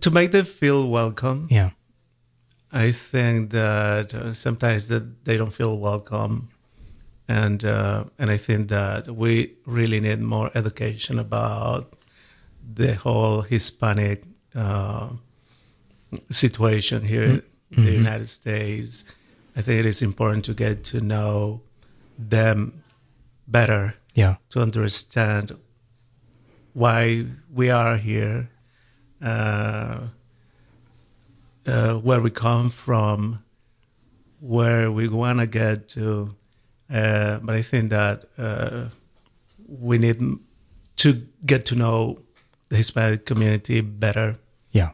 [0.00, 1.46] to make them feel welcome.
[1.50, 1.70] Yeah.
[2.72, 6.48] I think that uh, sometimes that they don't feel welcome,
[7.28, 11.92] and uh, and I think that we really need more education about
[12.74, 14.22] the whole Hispanic
[14.54, 15.08] uh,
[16.30, 17.94] situation here in the Mhm.
[18.04, 19.04] United States.
[19.56, 21.60] I think it is important to get to know
[22.30, 22.82] them
[23.46, 23.94] better.
[24.14, 24.36] Yeah.
[24.50, 25.56] To understand
[26.72, 28.48] why we are here,
[29.22, 30.00] uh,
[31.66, 33.42] uh, where we come from,
[34.40, 36.34] where we want to get to,
[36.90, 38.88] Uh, but I think that uh,
[39.68, 40.18] we need
[40.96, 42.18] to get to know
[42.68, 44.36] the Hispanic community better.
[44.72, 44.90] Yeah.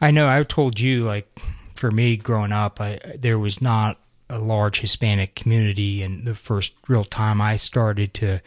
[0.00, 1.40] I know I've told you like
[1.74, 3.96] for me growing up I there was not
[4.28, 8.40] a large Hispanic community and the first real time I started to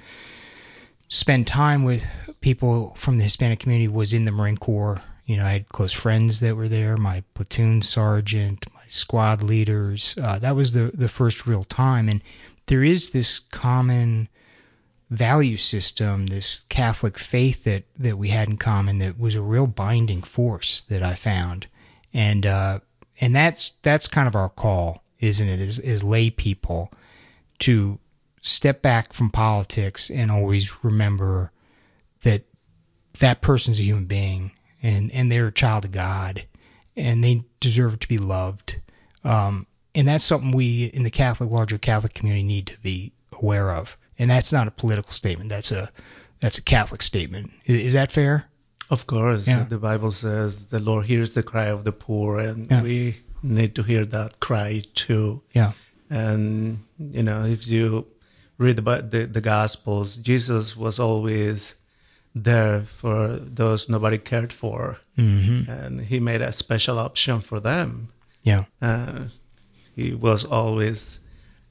[1.10, 2.06] spend time with
[2.44, 5.02] people from the Hispanic community was in the Marine Corps.
[5.26, 10.16] You know, I had close friends that were there, my platoon sergeant, my squad leaders.
[10.22, 12.22] Uh, that was the the first real time and
[12.68, 14.30] there is this common
[15.10, 19.68] value system, this Catholic faith that that we had in common that was a real
[19.68, 21.68] binding force that I found,
[22.14, 22.80] and uh,
[23.20, 25.60] and that's that's kind of our call, isn't it?
[25.60, 26.91] As as lay people,
[27.60, 28.00] to
[28.41, 31.53] step back from politics and always remember
[33.20, 34.51] that person's a human being
[34.82, 36.45] and and they're a child of God,
[36.95, 38.82] and they deserve to be loved.
[39.24, 43.72] Um, and that's something we in the Catholic larger Catholic community need to be aware
[43.72, 45.49] of and that's not a political statement.
[45.49, 45.91] That's a
[46.39, 47.51] that's a Catholic statement.
[47.66, 48.45] Is, is that fair?
[48.89, 49.64] Of course, yeah.
[49.64, 52.82] the Bible says the Lord hears the cry of the poor, and yeah.
[52.82, 55.41] we need to hear that cry too.
[55.53, 55.72] Yeah,
[56.09, 58.07] and you know, if you
[58.57, 61.76] read about the, the Gospels, Jesus was always
[62.36, 65.70] there for those nobody cared for, mm-hmm.
[65.70, 68.10] and he made a special option for them.
[68.42, 69.26] Yeah, uh,
[69.96, 71.20] he was always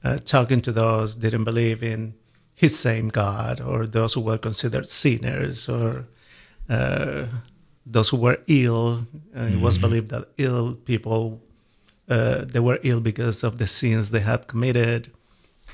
[0.03, 2.13] uh, talking to those didn't believe in
[2.55, 6.05] his same God, or those who were considered sinners, or
[6.69, 7.25] uh,
[7.85, 9.05] those who were ill.
[9.35, 9.57] Mm-hmm.
[9.57, 9.81] It was mm-hmm.
[9.81, 11.41] believed that ill people
[12.09, 15.11] uh, they were ill because of the sins they had committed.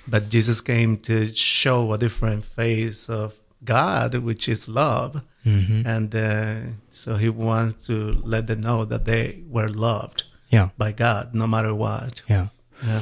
[0.07, 3.33] But Jesus came to show a different face of
[3.63, 5.87] God, which is love, mm-hmm.
[5.87, 6.55] and uh,
[6.89, 10.69] so He wants to let them know that they were loved yeah.
[10.77, 12.21] by God, no matter what.
[12.27, 12.49] Yeah.
[12.85, 13.01] yeah.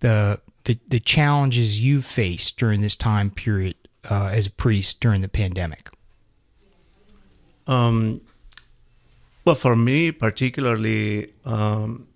[0.00, 3.76] the the, the challenges you've faced during this time period
[4.10, 5.88] uh, as a priest during the pandemic?
[7.66, 8.20] Um,
[9.44, 12.06] well, for me particularly, um,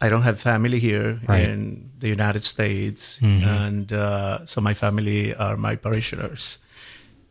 [0.00, 1.42] I don't have family here right.
[1.42, 3.46] in the United States, mm-hmm.
[3.46, 6.58] and uh, so my family are my parishioners,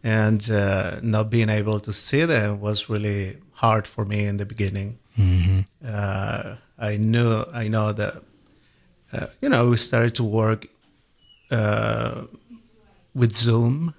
[0.04, 4.46] and uh, not being able to see them was really hard for me in the
[4.46, 5.00] beginning.
[5.18, 5.60] Mm-hmm.
[5.86, 8.24] Uh, I knew I know that
[9.12, 10.68] uh, you know, we started to work
[11.52, 12.24] uh,
[13.16, 13.96] with Zoom,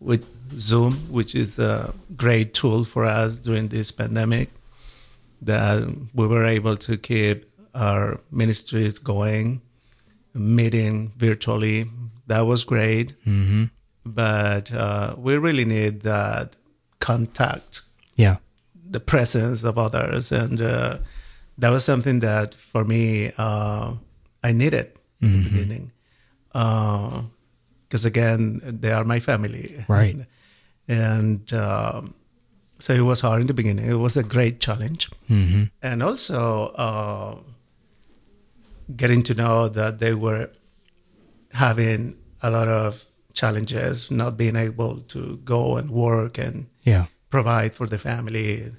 [0.00, 0.26] with
[0.58, 4.50] Zoom, which is a great tool for us during this pandemic.
[5.42, 9.62] That we were able to keep our ministries going,
[10.34, 11.88] meeting virtually.
[12.26, 13.14] That was great.
[13.24, 13.64] Mm-hmm.
[14.04, 16.56] But uh, we really need that
[17.00, 17.82] contact.
[18.16, 18.36] Yeah.
[18.88, 20.32] The presence of others.
[20.32, 20.98] And uh,
[21.58, 23.94] that was something that for me, uh,
[24.42, 25.42] I needed in mm-hmm.
[25.42, 25.92] the beginning.
[26.52, 29.84] Because uh, again, they are my family.
[29.88, 30.16] Right.
[30.88, 32.14] And, um,
[32.80, 33.88] so it was hard in the beginning.
[33.88, 35.08] It was a great challenge.
[35.28, 35.64] Mm-hmm.
[35.82, 37.36] And also uh,
[38.96, 40.50] getting to know that they were
[41.52, 43.04] having a lot of
[43.40, 47.06] challenges, not being able to go and work and yeah.
[47.30, 48.70] provide for the family.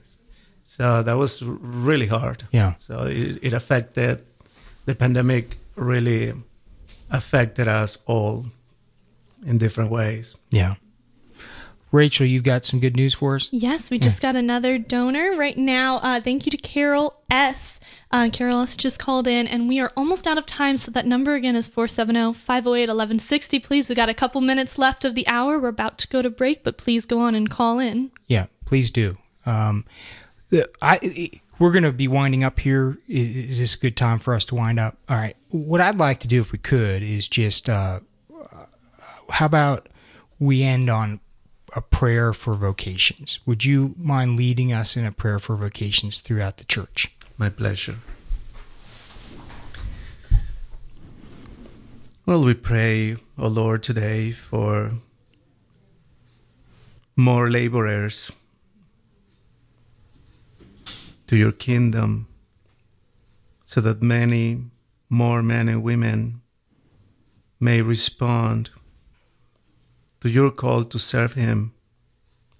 [0.63, 2.45] So that was really hard.
[2.51, 2.75] Yeah.
[2.77, 4.23] So it, it affected
[4.85, 6.33] the pandemic really
[7.09, 8.45] affected us all
[9.45, 10.35] in different ways.
[10.51, 10.75] Yeah.
[11.91, 13.49] Rachel, you've got some good news for us?
[13.51, 15.97] Yes, we just got another donor right now.
[15.97, 17.80] Uh, thank you to Carol S.
[18.11, 18.75] Uh, Carol S.
[18.75, 20.75] just called in, and we are almost out of time.
[20.77, 23.59] So that number again is 470 508 1160.
[23.59, 25.57] Please, we got a couple minutes left of the hour.
[25.57, 28.11] We're about to go to break, but please go on and call in.
[28.27, 29.17] Yeah, please do.
[29.45, 29.85] Um,
[30.81, 32.97] I, we're going to be winding up here.
[33.07, 34.97] Is, is, this a good time for us to wind up?
[35.07, 35.37] All right.
[35.49, 38.01] What I'd like to do, if we could, is just uh,
[39.31, 39.89] how about
[40.39, 41.19] we end on
[41.75, 43.39] a prayer for vocations?
[43.45, 47.11] Would you mind leading us in a prayer for vocations throughout the church?
[47.41, 47.97] My pleasure.
[52.23, 54.91] Well, we pray, O Lord, today for
[57.15, 58.31] more laborers
[61.25, 62.27] to your kingdom
[63.63, 64.65] so that many
[65.09, 66.41] more men and women
[67.59, 68.69] may respond
[70.19, 71.73] to your call to serve Him,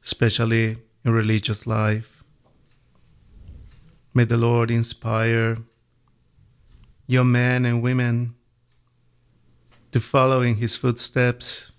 [0.03, 2.20] especially in religious life.
[4.13, 5.57] May the Lord inspire
[7.07, 8.35] your men and women
[9.91, 11.71] to follow in His footsteps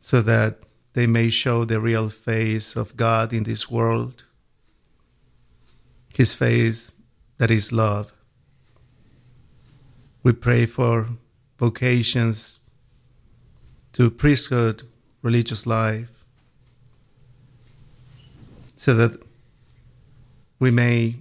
[0.00, 0.60] so that
[0.92, 4.22] they may show the real face of God in this world,
[6.14, 6.92] His face
[7.38, 8.12] that is love.
[10.22, 11.08] We pray for
[11.58, 12.60] vocations
[13.94, 14.82] to priesthood,
[15.22, 16.15] religious life,
[18.76, 19.20] so that
[20.58, 21.16] we may,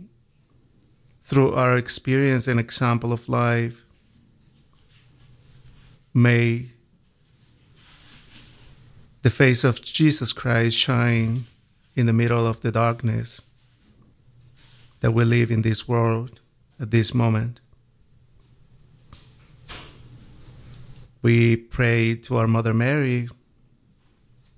[1.24, 3.84] through our experience and example of life,
[6.14, 6.68] may
[9.22, 11.46] the face of Jesus Christ shine
[11.96, 13.42] in the middle of the darkness
[15.00, 16.42] that we live in this world
[16.80, 17.60] at this moment.
[21.22, 23.30] We pray to our Mother Mary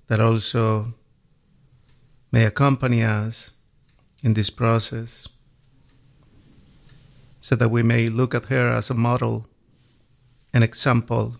[0.08, 0.94] that also
[2.30, 3.52] may accompany us
[4.22, 5.28] in this process
[7.40, 9.46] so that we may look at her as a model,
[10.52, 11.36] an example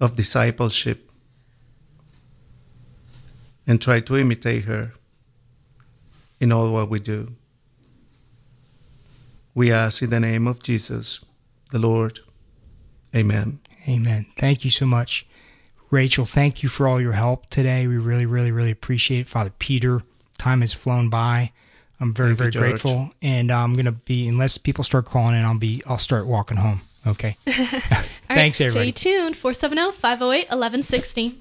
[0.00, 1.10] of discipleship,
[3.66, 4.92] and try to imitate her
[6.40, 7.34] in all what we do.
[9.54, 11.20] We ask in the name of Jesus,
[11.70, 12.20] the Lord.
[13.14, 13.60] Amen.
[13.86, 14.26] Amen.
[14.38, 15.26] Thank you so much.
[15.92, 17.86] Rachel, thank you for all your help today.
[17.86, 19.28] We really, really, really appreciate it.
[19.28, 20.00] Father Peeter,
[20.38, 21.52] time has flown by.
[22.00, 22.64] I'm very, Thank very George.
[22.70, 23.10] grateful.
[23.20, 26.56] And uh, I'm gonna be unless people start calling in, I'll be I'll start walking
[26.56, 26.80] home.
[27.06, 27.36] Okay.
[27.46, 28.92] All right, Thanks, everybody.
[28.92, 29.36] Stay tuned.
[29.36, 31.38] 470 508 1160.